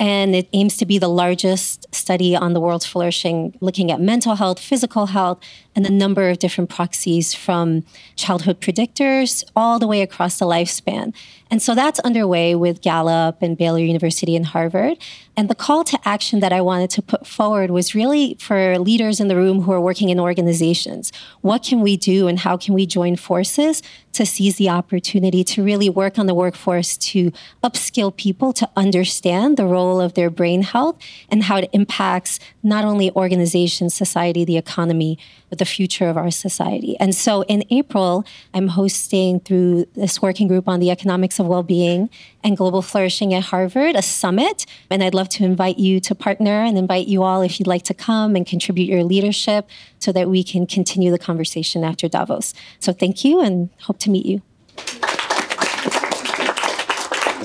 [0.02, 4.36] and it aims to be the largest study on the world's flourishing, looking at mental
[4.36, 5.40] health, physical health,
[5.76, 7.84] and a number of different proxies from
[8.16, 11.14] childhood predictors all the way across the lifespan.
[11.50, 14.98] And so that's underway with Gallup and Baylor University and Harvard.
[15.36, 19.20] And the call to action that I wanted to put forward was really for leaders
[19.20, 21.12] in the room who are working in organizations.
[21.42, 23.82] What can we do and how can we join forces
[24.14, 27.32] to seize the opportunity to really work on the workforce to
[27.64, 30.98] upskill people to understand the role of their brain health
[31.30, 35.18] and how it impacts not only organizations, society, the economy,
[35.50, 36.98] but the future of our society.
[37.00, 41.62] And so in April, I'm hosting through this working group on the economics of well
[41.62, 42.10] being
[42.44, 44.66] and global flourishing at Harvard a summit.
[44.90, 47.84] And I'd love to invite you to partner and invite you all if you'd like
[47.84, 52.56] to come and contribute your leadership so that we can continue the conversation after Davos.
[52.80, 54.42] So thank you and hope to meet you.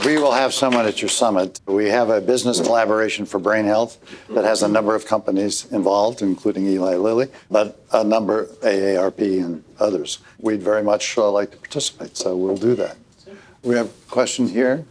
[0.06, 1.60] We will have someone at your summit.
[1.66, 3.98] We have a business collaboration for brain health
[4.30, 9.64] that has a number of companies involved, including Eli Lilly, but a number, AARP and
[9.80, 10.20] others.
[10.38, 12.96] We'd very much uh, like to participate, so we'll do that.
[13.64, 14.84] We have a question here.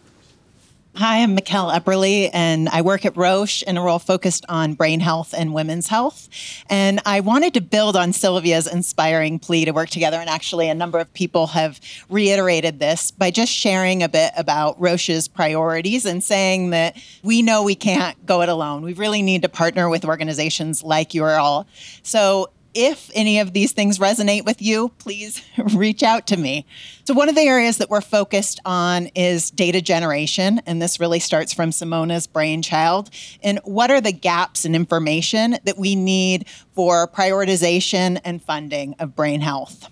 [0.98, 5.02] Hi, I'm Mikkel Epperly, and I work at Roche in a role focused on brain
[5.02, 6.30] health and women's health.
[6.70, 10.16] And I wanted to build on Sylvia's inspiring plea to work together.
[10.16, 14.80] And actually, a number of people have reiterated this by just sharing a bit about
[14.80, 18.82] Roche's priorities and saying that we know we can't go it alone.
[18.82, 21.68] We really need to partner with organizations like you all.
[22.04, 25.42] So if any of these things resonate with you, please
[25.74, 26.66] reach out to me.
[27.06, 31.20] So, one of the areas that we're focused on is data generation, and this really
[31.20, 33.10] starts from Simona's brainchild.
[33.42, 36.46] And what are the gaps in information that we need
[36.76, 39.90] for prioritization and funding of brain health?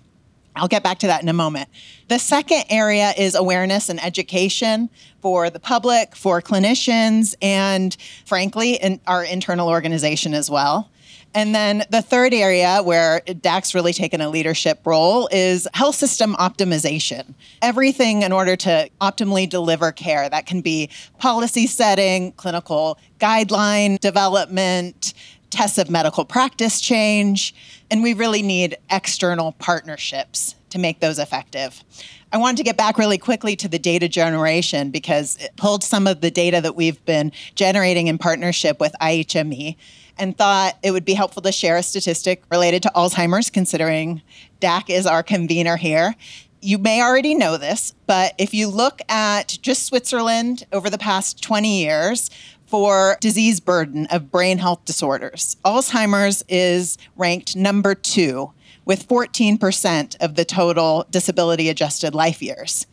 [0.55, 1.69] I'll get back to that in a moment.
[2.09, 4.89] The second area is awareness and education
[5.21, 10.91] for the public, for clinicians, and frankly, in our internal organization as well.
[11.35, 16.35] And then the third area where DAC's really taken a leadership role is health system
[16.35, 17.33] optimization.
[17.61, 20.29] Everything in order to optimally deliver care.
[20.29, 25.13] That can be policy setting, clinical guideline development,
[25.49, 27.53] tests of medical practice change,
[27.89, 31.83] and we really need external partnerships to make those effective.
[32.31, 36.07] I wanted to get back really quickly to the data generation because it pulled some
[36.07, 39.75] of the data that we've been generating in partnership with IHME
[40.17, 44.21] and thought it would be helpful to share a statistic related to Alzheimer's, considering
[44.61, 46.15] DAC is our convener here.
[46.61, 51.43] You may already know this, but if you look at just Switzerland over the past
[51.43, 52.29] 20 years,
[52.73, 55.57] for disease burden of brain health disorders.
[55.63, 58.51] Alzheimer's is ranked number two
[58.83, 62.87] with 14% of the total disability adjusted life years.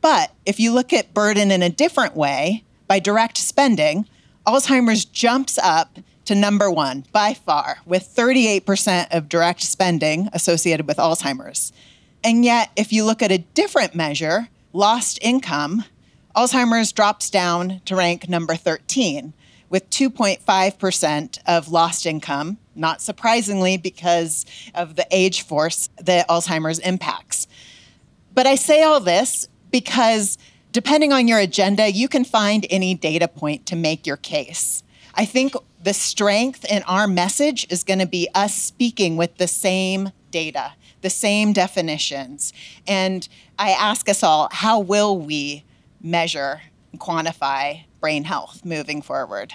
[0.00, 4.08] But if you look at burden in a different way, by direct spending,
[4.46, 5.98] Alzheimer's jumps up
[6.30, 11.72] to number one by far, with 38% of direct spending associated with Alzheimer's.
[12.22, 15.82] And yet, if you look at a different measure, lost income,
[16.36, 19.32] Alzheimer's drops down to rank number 13,
[19.70, 27.48] with 2.5% of lost income, not surprisingly because of the age force that Alzheimer's impacts.
[28.32, 30.38] But I say all this because
[30.70, 34.84] depending on your agenda, you can find any data point to make your case.
[35.12, 39.48] I think the strength in our message is going to be us speaking with the
[39.48, 42.52] same data, the same definitions.
[42.86, 43.26] And
[43.58, 45.64] I ask us all, how will we
[46.02, 46.60] measure
[46.92, 49.54] and quantify brain health moving forward?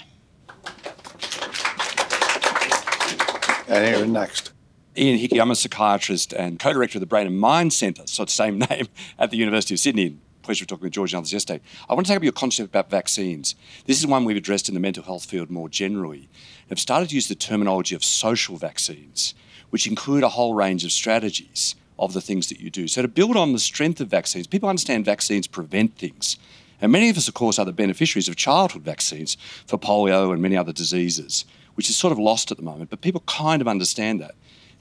[3.67, 4.51] And here next.
[4.97, 8.23] Ian Hickey, I'm a psychiatrist and co director of the Brain and Mind Centre, so
[8.23, 8.88] it's the same name,
[9.19, 10.17] at the University of Sydney.
[10.46, 11.60] Pleasure talking with George and others yesterday.
[11.89, 13.56] I want to take up your concept about vaccines.
[13.88, 16.30] This is one we've addressed in the mental health field more generally.
[16.70, 19.34] I've started to use the terminology of social vaccines,
[19.72, 22.88] which include a whole range of strategies of the things that you do.
[22.88, 26.38] So, to build on the strength of vaccines, people understand vaccines prevent things.
[26.80, 30.43] And many of us, of course, are the beneficiaries of childhood vaccines for polio and
[30.43, 33.68] many other diseases, which is sort of lost at the moment, but people kind of
[33.68, 34.36] understand that.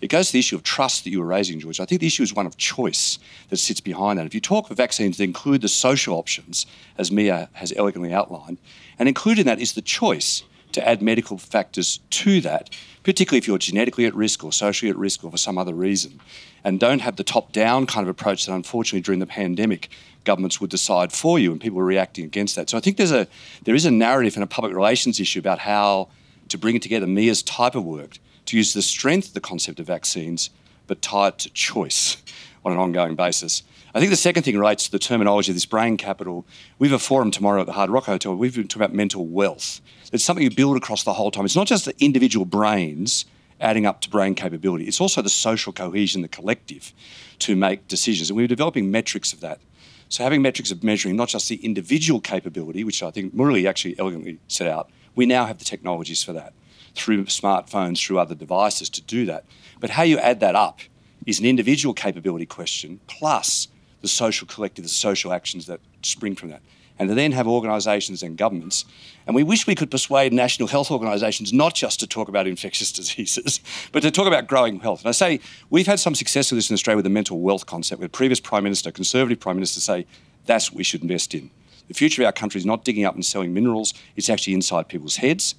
[0.05, 1.80] It goes to the issue of trust that you were raising, George.
[1.80, 4.26] I think the issue is one of choice that sits behind that.
[4.26, 6.66] If you talk of vaccines that include the social options,
[6.98, 8.59] as Miia has elegantly outlined,
[8.98, 10.42] and included in that is the choice
[10.72, 12.68] to add medical factors to that,
[13.02, 16.20] particularly if you're genetically at risk or socially at risk or for some other reason,
[16.64, 19.88] and don't have the top down kind of approach that unfortunately during the pandemic
[20.24, 22.68] governments would decide for you and people were reacting against that.
[22.68, 23.26] So I think there's a
[23.62, 26.11] there is a narrative and a public relations issue about how
[26.50, 29.80] to bring it together Miia's type of work to use the strength of the concept
[29.80, 30.51] of vaccines,
[30.86, 32.16] but tie it to choice
[32.64, 33.62] on an ongoing basis.
[33.95, 36.45] I think the second thing relates to the terminology of this brain capital.
[36.78, 38.34] We have a forum tomorrow at the Hard Rock Hotel.
[38.34, 39.80] We've been talking about mental wealth.
[40.12, 41.45] It's something you build across the whole time.
[41.45, 43.24] It's not just the individual brains
[43.61, 46.92] adding up to brain capability, it's also the social cohesion, the collective
[47.38, 48.28] to make decisions.
[48.28, 49.61] And we're developing metrics of that.
[50.09, 53.99] So having metrics of measuring not just the individual capability, which I think Merali actually
[53.99, 56.53] elegantly set out, we now have the technologies for that
[56.95, 59.45] through smartphones, through other devices to do that.
[59.80, 60.80] But how you add that up
[61.26, 63.68] is an individual capability question plus
[64.03, 66.62] the social collective, the social actions that spring from that.
[66.97, 68.84] And to then have organisations and governments,
[69.26, 72.92] and we wish we could persuade national health organisations not just to talk about infectious
[73.01, 73.59] diseases,
[73.90, 75.01] but to talk about growing health.
[75.01, 75.40] And I say
[75.70, 78.38] we've had some success with this in Australia with the mental wealth concept, with previous
[78.38, 80.07] Prime Minister, Conservative Prime Minister, say
[80.47, 81.51] that's what we should invest in.
[81.88, 84.88] The future of our country is not digging up and selling minerals, it's actually inside
[84.88, 85.57] people's heads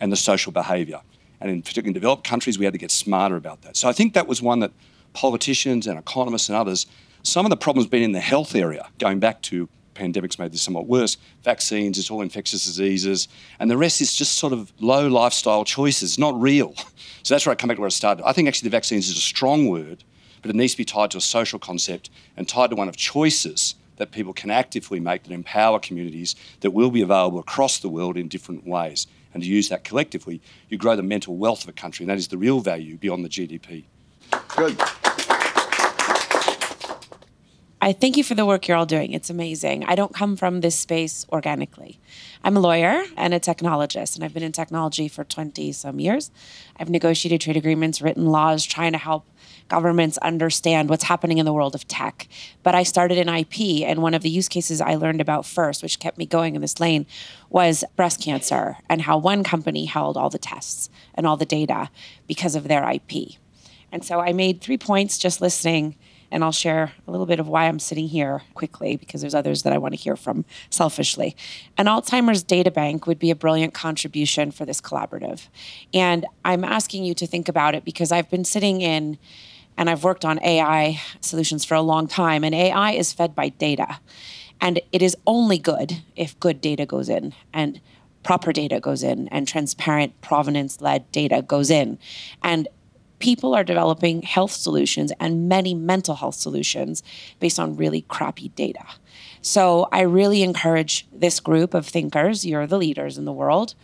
[0.00, 1.00] and the social behaviour.
[1.40, 3.76] And in particularly in developed countries, we had to get smarter about that.
[3.76, 4.72] So I think that was one that
[5.12, 6.86] politicians and economists and others,
[7.22, 9.68] some of the problems been in the health area, going back to
[9.98, 11.16] pandemics made this somewhat worse.
[11.42, 13.28] Vaccines, it's all infectious diseases,
[13.58, 16.74] and the rest is just sort of low lifestyle choices, not real.
[17.24, 18.24] So that's where I come back to where I started.
[18.24, 20.02] I think actually the vaccines is a strong word,
[20.40, 22.96] but it needs to be tied to a social concept and tied to one of
[22.96, 27.88] choices that people can actively make that empower communities that will be available across the
[27.88, 31.68] world in different ways and to use that collectively, you grow the mental wealth of
[31.68, 33.84] a country, and that is the real value beyond the GDP.
[34.56, 34.80] Good.
[37.80, 39.12] I thank you for the work you're all doing.
[39.12, 39.84] It's amazing.
[39.84, 42.00] I don't come from this space organically.
[42.42, 46.32] I'm a lawyer and a technologist, and I've been in technology for 20 some years.
[46.76, 49.26] I've negotiated trade agreements, written laws, trying to help
[49.68, 52.28] governments understand what's happening in the world of tech.
[52.62, 55.82] But I started in IP, and one of the use cases I learned about first,
[55.82, 57.06] which kept me going in this lane,
[57.50, 61.90] was breast cancer and how one company held all the tests and all the data
[62.26, 63.36] because of their IP.
[63.90, 65.96] And so I made three points just listening
[66.30, 69.62] and I'll share a little bit of why I'm sitting here quickly because there's others
[69.62, 71.36] that I want to hear from selfishly.
[71.76, 75.48] An Alzheimer's data bank would be a brilliant contribution for this collaborative.
[75.94, 79.18] And I'm asking you to think about it because I've been sitting in
[79.78, 83.48] and I've worked on AI solutions for a long time, and AI is fed by
[83.48, 84.00] data.
[84.60, 87.80] And it is only good if good data goes in and
[88.24, 91.96] proper data goes in and transparent provenance led data goes in.
[92.42, 92.66] And
[93.20, 97.04] people are developing health solutions and many mental health solutions
[97.38, 98.84] based on really crappy data.
[99.42, 103.76] So I really encourage this group of thinkers, you're the leaders in the world,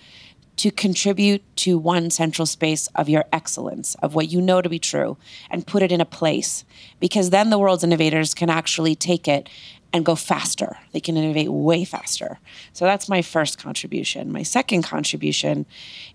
[0.57, 4.78] to contribute to one central space of your excellence, of what you know to be
[4.78, 5.16] true,
[5.50, 6.64] and put it in a place.
[7.00, 9.48] Because then the world's innovators can actually take it
[9.92, 10.78] and go faster.
[10.92, 12.38] They can innovate way faster.
[12.72, 14.32] So that's my first contribution.
[14.32, 15.66] My second contribution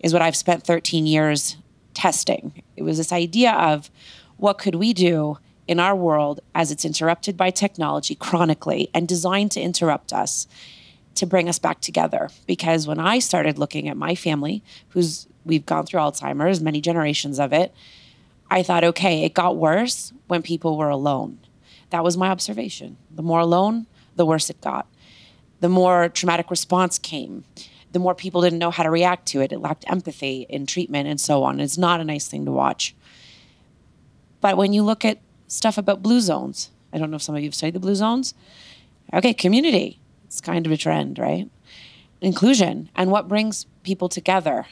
[0.01, 1.57] is what I've spent 13 years
[1.93, 2.63] testing.
[2.75, 3.89] It was this idea of
[4.37, 5.37] what could we do
[5.67, 10.47] in our world as it's interrupted by technology chronically and designed to interrupt us
[11.19, 12.29] to bring us back together.
[12.47, 17.39] Because when I started looking at my family, who's we've gone through Alzheimer's, many generations
[17.39, 17.73] of it,
[18.51, 21.39] I thought, okay, it got worse when people were alone.
[21.91, 22.97] That was my observation.
[23.13, 24.87] The more alone, the worse it got.
[25.59, 27.43] The more traumatic response came,
[27.91, 29.51] the more people didn't know how to react to it.
[29.51, 31.59] It lacked empathy in treatment and so on.
[31.59, 32.95] It's not a nice thing to watch.
[34.41, 37.41] But when you look at stuff about blue zones, I don't know if some of
[37.41, 38.33] you have studied the blue zones.
[39.13, 39.99] Okay, community.
[40.29, 41.49] It's kind of a trend, right?
[42.21, 42.91] Inclusion.
[42.95, 44.67] And what brings people together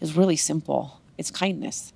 [0.00, 1.92] is really simple it's kindness.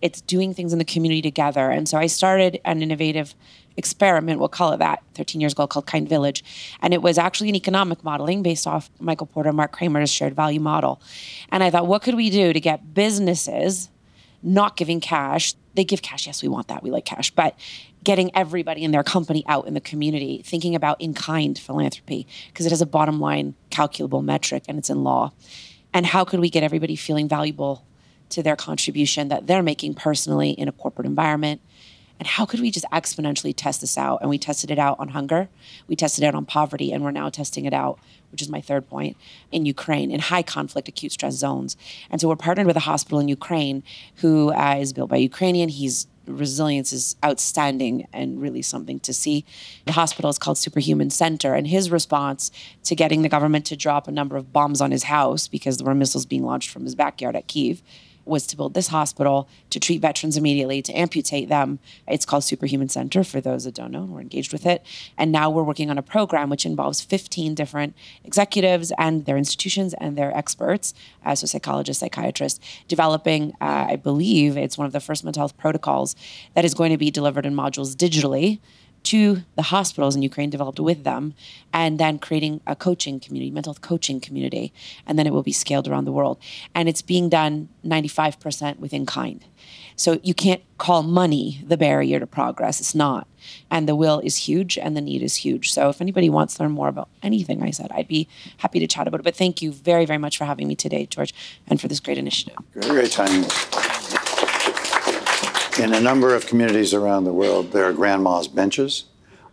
[0.00, 1.70] It's doing things in the community together.
[1.70, 3.34] And so I started an innovative
[3.76, 6.44] experiment, we'll call it that, 13 years ago called Kind Village.
[6.80, 10.60] And it was actually an economic modeling based off Michael Porter Mark Kramer's shared value
[10.60, 11.00] model.
[11.50, 13.88] And I thought, what could we do to get businesses
[14.42, 15.54] not giving cash?
[15.74, 17.58] They give cash, yes, we want that, we like cash, but
[18.04, 22.66] getting everybody in their company out in the community, thinking about in kind philanthropy, because
[22.66, 25.32] it has a bottom line calculable metric and it's in law.
[25.92, 27.84] And how could we get everybody feeling valuable
[28.30, 31.60] to their contribution that they're making personally in a corporate environment?
[32.18, 34.20] And how could we just exponentially test this out?
[34.20, 35.48] And we tested it out on hunger,
[35.88, 37.98] we tested it out on poverty, and we're now testing it out,
[38.30, 39.16] which is my third point,
[39.50, 41.76] in Ukraine, in high conflict acute stress zones.
[42.10, 43.82] And so we're partnered with a hospital in Ukraine
[44.16, 45.68] who uh, is built by Ukrainian.
[45.68, 49.44] He's resilience is outstanding and really something to see.
[49.84, 52.50] The hospital is called Superhuman Center, and his response
[52.84, 55.86] to getting the government to drop a number of bombs on his house because there
[55.86, 57.82] were missiles being launched from his backyard at Kiev
[58.24, 61.78] was to build this hospital to treat veterans immediately, to amputate them.
[62.08, 64.04] It's called Superhuman Center for those that don't know.
[64.04, 64.84] We're engaged with it.
[65.18, 67.94] And now we're working on a program which involves 15 different
[68.24, 70.94] executives and their institutions and their experts,
[71.24, 75.56] uh, so psychologists, psychiatrists, developing, uh, I believe it's one of the first mental health
[75.56, 76.16] protocols
[76.54, 78.60] that is going to be delivered in modules digitally
[79.04, 81.34] to the hospitals in Ukraine, developed with them,
[81.72, 84.72] and then creating a coaching community, mental health coaching community,
[85.06, 86.38] and then it will be scaled around the world.
[86.74, 89.44] And it's being done 95% within kind.
[89.96, 92.80] So you can't call money the barrier to progress.
[92.80, 93.28] It's not.
[93.70, 95.72] And the will is huge and the need is huge.
[95.72, 98.26] So if anybody wants to learn more about anything I said, I'd be
[98.58, 99.24] happy to chat about it.
[99.24, 101.34] But thank you very, very much for having me today, George,
[101.66, 102.56] and for this great initiative.
[102.72, 103.44] Great, great timing.
[105.76, 109.06] In a number of communities around the world, there are grandma's benches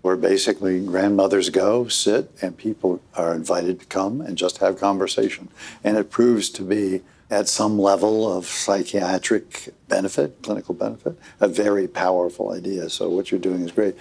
[0.04, 5.50] where basically grandmothers go, sit, and people are invited to come and just have conversation.
[5.84, 11.88] And it proves to be at some level of psychiatric benefit, clinical benefit, a very
[11.88, 12.92] powerful idea.
[12.92, 13.96] So what you're doing is great.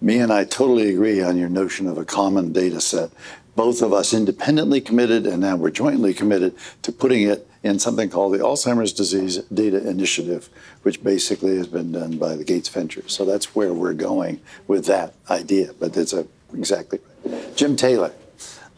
[0.00, 3.10] Me and I totally agree on your notion of a common data set.
[3.58, 8.08] Both of us independently committed, and now we're jointly committed to putting it in something
[8.08, 10.48] called the Alzheimer's Disease Data Initiative,
[10.84, 13.02] which basically has been done by the Gates Venture.
[13.08, 15.72] So that's where we're going with that idea.
[15.76, 17.56] But it's a, exactly right.
[17.56, 18.12] Jim Taylor.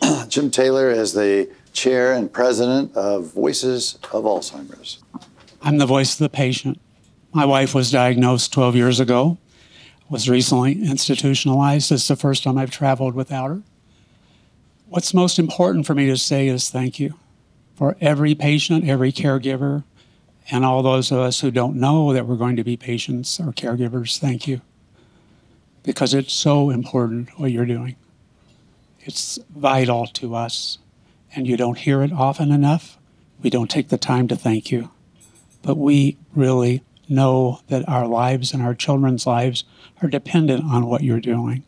[0.29, 5.01] Jim Taylor is the chair and president of Voices of Alzheimer's.
[5.61, 6.81] I'm the voice of the patient.
[7.35, 9.37] My wife was diagnosed 12 years ago,
[10.09, 11.93] was recently institutionalized.
[11.93, 13.63] It's the first time I've traveled without her.
[14.91, 17.15] What's most important for me to say is thank you
[17.77, 19.85] for every patient, every caregiver,
[20.51, 23.53] and all those of us who don't know that we're going to be patients or
[23.53, 24.63] caregivers, thank you.
[25.85, 27.95] Because it's so important what you're doing.
[28.99, 30.79] It's vital to us,
[31.37, 32.99] and you don't hear it often enough.
[33.45, 34.91] We don't take the time to thank you.
[35.63, 39.63] But we really know that our lives and our children's lives
[40.03, 41.63] are dependent on what you're doing.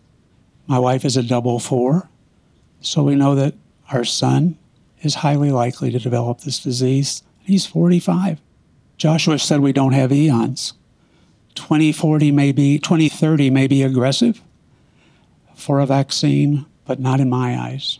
[0.66, 2.08] My wife is a double four,
[2.82, 3.54] so we know that
[3.90, 4.58] our son
[5.00, 7.22] is highly likely to develop this disease.
[7.44, 8.40] He's 45.
[8.96, 10.74] Joshua said we don't have eons.
[11.54, 14.40] 2040 may be, 2030 may be aggressive
[15.54, 17.98] for a vaccine, but not in my eyes.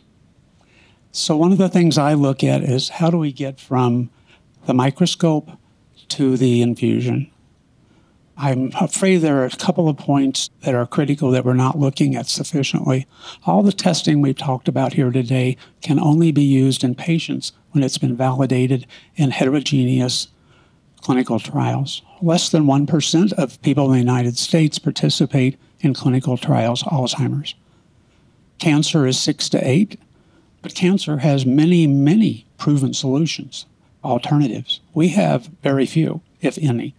[1.11, 4.11] So, one of the things I look at is how do we get from
[4.67, 5.51] the microscope
[6.09, 7.31] to the infusion?
[8.45, 12.17] I'm afraid there are a couple of points that are critical that we're not looking
[12.17, 13.07] at sufficiently.
[13.47, 17.85] All the testing we've talked about here today can only be used in patients when
[17.85, 20.27] it's been validated in heterogeneous
[21.03, 22.03] clinical trials.
[22.21, 27.55] Less than 1% of people in the United States participate in clinical trials Alzheimer's.
[28.59, 30.01] Cancer is 6 to 8,
[30.63, 33.67] but cancer has many, many proven solutions,
[34.03, 34.81] alternatives.
[34.95, 36.97] We have very few, if any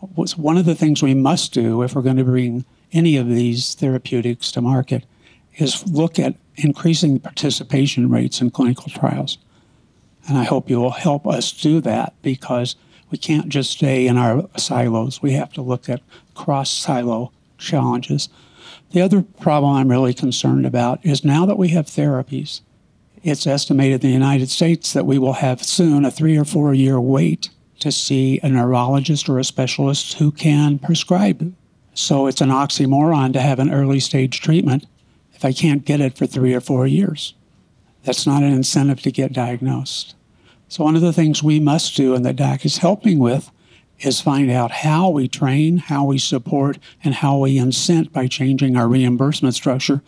[0.00, 3.74] one of the things we must do if we're going to bring any of these
[3.74, 5.04] therapeutics to market
[5.56, 9.38] is look at increasing the participation rates in clinical trials.
[10.28, 12.76] And I hope you will help us do that because
[13.10, 15.22] we can't just stay in our silos.
[15.22, 16.02] We have to look at
[16.34, 18.28] cross silo challenges.
[18.92, 22.60] The other problem I'm really concerned about is now that we have therapies,
[23.22, 26.72] it's estimated in the United States that we will have soon a three or four
[26.72, 27.50] year wait
[27.80, 31.54] to see a neurologist or a specialist who can prescribe.
[31.94, 34.86] So it's an oxymoron to have an early stage treatment
[35.34, 37.34] if I can't get it for three or four years.
[38.04, 40.14] That's not an incentive to get diagnosed.
[40.68, 43.50] So, one of the things we must do, and that DAC is helping with,
[44.00, 48.76] is find out how we train, how we support, and how we incent by changing
[48.76, 50.02] our reimbursement structure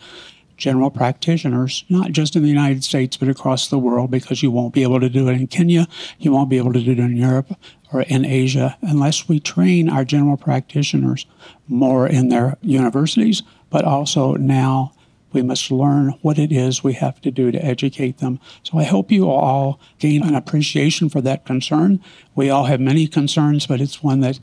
[0.61, 4.75] general practitioners, not just in the United States, but across the world, because you won't
[4.75, 5.87] be able to do it in Kenya,
[6.19, 7.57] you won't be able to do it in Europe
[7.91, 11.25] or in Asia unless we train our general practitioners
[11.67, 14.93] more in their universities, but also now
[15.33, 18.39] we must learn what it is we have to do to educate them.
[18.61, 21.99] So I hope you all gain an appreciation for that concern.
[22.35, 24.39] We all have many concerns, but it's one that,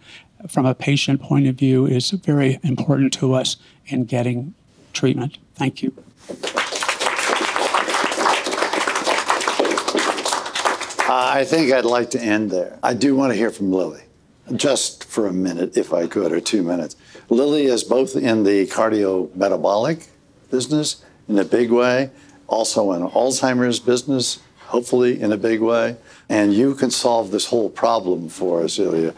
[0.48, 4.54] from a patient point of view, is very important to us in getting
[4.92, 5.38] treatment.
[5.54, 5.92] Thank you.
[11.10, 12.78] I think I'd like to end there.
[12.82, 14.02] I do want to hear from Lilly,
[14.54, 16.96] just for a minute, if I could, or two minutes.
[17.30, 20.06] Lilly is both in the cardiometabolic
[20.50, 22.10] business in a big way,
[22.46, 25.96] also in Alzheimer's business, hopefully in a big way.
[26.28, 29.14] And you can solve this whole problem for us, Ilya.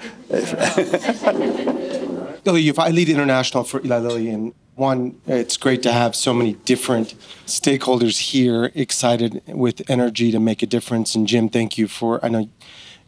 [2.44, 6.32] Lily, if I lead international for Eli Lilly, and one, it's great to have so
[6.32, 7.14] many different
[7.46, 11.14] stakeholders here excited with energy to make a difference.
[11.14, 12.48] And Jim, thank you for, I know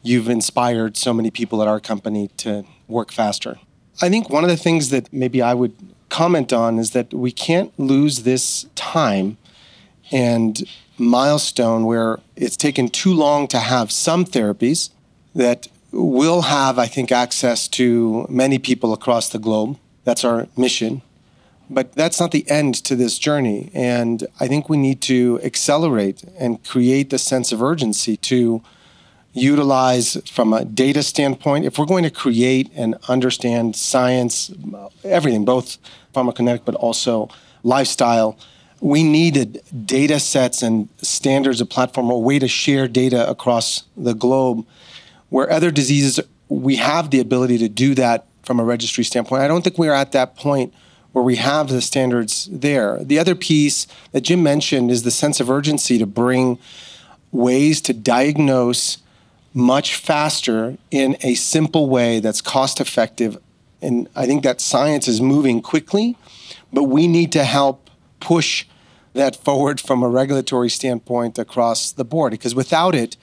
[0.02, 3.58] you've inspired so many people at our company to work faster.
[4.02, 5.74] I think one of the things that maybe I would
[6.10, 9.38] comment on is that we can't lose this time
[10.12, 10.62] and
[10.98, 14.90] milestone where it's taken too long to have some therapies
[15.34, 19.78] that will have, I think, access to many people across the globe.
[20.04, 21.00] That's our mission.
[21.72, 23.70] But that's not the end to this journey.
[23.72, 28.62] And I think we need to accelerate and create the sense of urgency to
[29.32, 31.64] utilize from a data standpoint.
[31.64, 34.52] If we're going to create and understand science,
[35.02, 35.78] everything, both
[36.14, 37.30] pharmacokinetic but also
[37.62, 38.38] lifestyle,
[38.80, 44.12] we needed data sets and standards of platform, a way to share data across the
[44.12, 44.66] globe.
[45.30, 49.40] Where other diseases, we have the ability to do that from a registry standpoint.
[49.40, 50.74] I don't think we're at that point
[51.12, 53.02] where we have the standards there.
[53.02, 56.58] The other piece that Jim mentioned is the sense of urgency to bring
[57.30, 58.98] ways to diagnose
[59.54, 63.36] much faster in a simple way that's cost effective.
[63.82, 66.16] And I think that science is moving quickly,
[66.72, 67.90] but we need to help
[68.20, 68.64] push
[69.12, 73.16] that forward from a regulatory standpoint across the board because without it,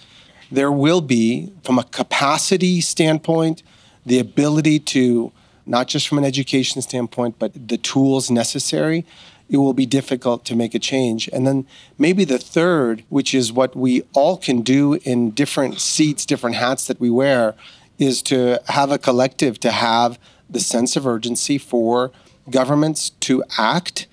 [0.52, 3.64] there will be, from a capacity standpoint,
[4.06, 5.32] the ability to,
[5.70, 9.06] not just from an education standpoint, but the tools necessary
[9.50, 11.28] it will be difficult to make a change.
[11.34, 11.66] And then
[11.98, 16.86] maybe the third, which is what we all can do in different seats, different hats
[16.86, 17.56] that we wear,
[17.98, 20.20] is to have a collective, to have
[20.50, 22.12] the sense of urgency for
[22.50, 24.08] governments to act,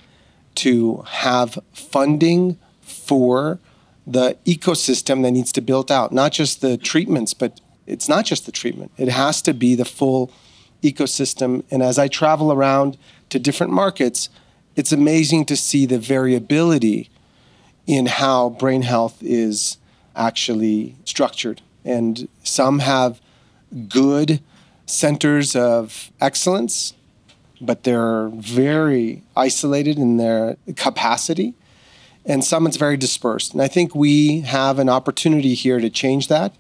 [0.55, 3.59] to have funding for
[4.07, 8.47] the ecosystem that needs to build out, not just the treatments, but it's not just
[8.47, 8.91] the treatment.
[8.97, 10.31] It has to be the full
[10.93, 11.65] ecosystem.
[11.71, 12.97] And as I travel around
[13.31, 14.29] to different markets,
[14.77, 17.11] it's amazing to see the variability
[17.87, 19.79] in how brain health is
[20.15, 21.63] actually structured.
[21.85, 23.21] And some have
[23.89, 24.41] good
[24.87, 26.95] centers of excellence,
[27.61, 31.55] but they're very isolated in their capacity.
[32.25, 33.53] And some it's very dispersed.
[33.53, 36.55] And I think we have an opportunity here to change that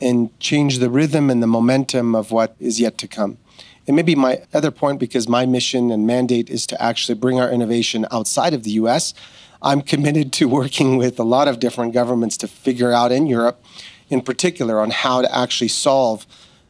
[0.00, 3.36] and change the rhythm and the momentum of what is yet to come.
[3.90, 7.50] And maybe my other point, because my mission and mandate is to actually bring our
[7.50, 9.14] innovation outside of the US,
[9.62, 13.60] I'm committed to working with a lot of different governments to figure out in Europe,
[14.08, 16.24] in particular, on how to actually solve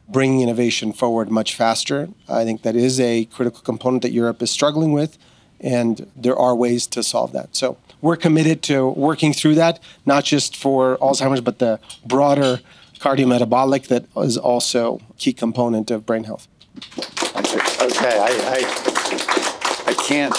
[0.09, 2.09] bringing innovation forward much faster.
[2.27, 5.19] I think that is a critical component that Europe is struggling with,
[5.59, 7.55] and there are ways to solve that.
[7.55, 12.61] So we're committed to working through that, not just for Alzheimer's, but the broader
[12.97, 16.47] cardiometabolic that is also a key component of brain health.
[16.77, 20.35] Okay, I, I, I can't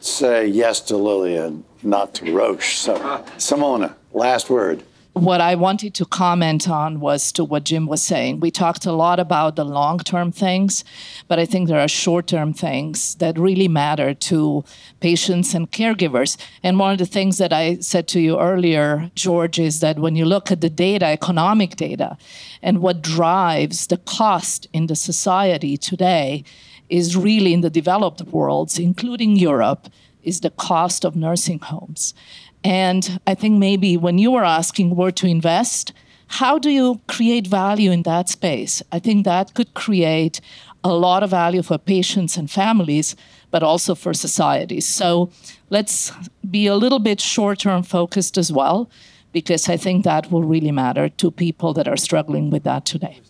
[0.00, 2.76] say yes to Lillian, not to Roche.
[2.76, 2.96] So,
[3.36, 4.82] Simona, last word.
[5.14, 8.38] What I wanted to comment on was to what Jim was saying.
[8.38, 10.84] We talked a lot about the long term things,
[11.26, 14.64] but I think there are short term things that really matter to
[15.00, 16.36] patients and caregivers.
[16.62, 20.14] And one of the things that I said to you earlier, George, is that when
[20.14, 22.16] you look at the data, economic data,
[22.62, 26.44] and what drives the cost in the society today
[26.88, 29.88] is really in the developed worlds, including Europe,
[30.22, 32.14] is the cost of nursing homes.
[32.64, 35.92] And I think maybe when you were asking where to invest,
[36.26, 38.82] how do you create value in that space?
[38.92, 40.40] I think that could create
[40.84, 43.16] a lot of value for patients and families,
[43.50, 44.86] but also for societies.
[44.86, 45.30] So
[45.70, 46.12] let's
[46.48, 48.90] be a little bit short term focused as well,
[49.32, 53.20] because I think that will really matter to people that are struggling with that today.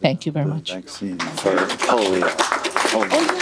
[0.00, 0.72] Thank you very much.
[0.72, 1.56] Vaccine for
[1.86, 2.28] polio.
[2.90, 3.38] polio.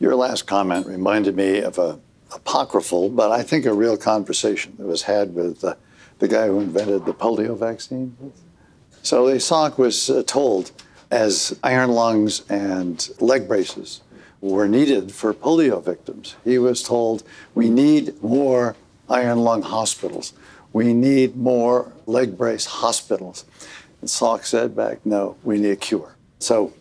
[0.00, 1.98] Your last comment reminded me of a
[2.34, 5.74] apocryphal, but I think a real conversation that was had with uh,
[6.18, 8.16] the guy who invented the polio vaccine.
[9.02, 10.72] So Salk was uh, told
[11.10, 14.00] as iron lungs and leg braces
[14.40, 16.36] were needed for polio victims.
[16.44, 17.22] He was told,
[17.54, 18.76] we need more
[19.08, 20.32] iron lung hospitals.
[20.72, 23.44] We need more leg brace hospitals.
[24.00, 26.16] And Salk said back, no, we need a cure.
[26.40, 26.72] So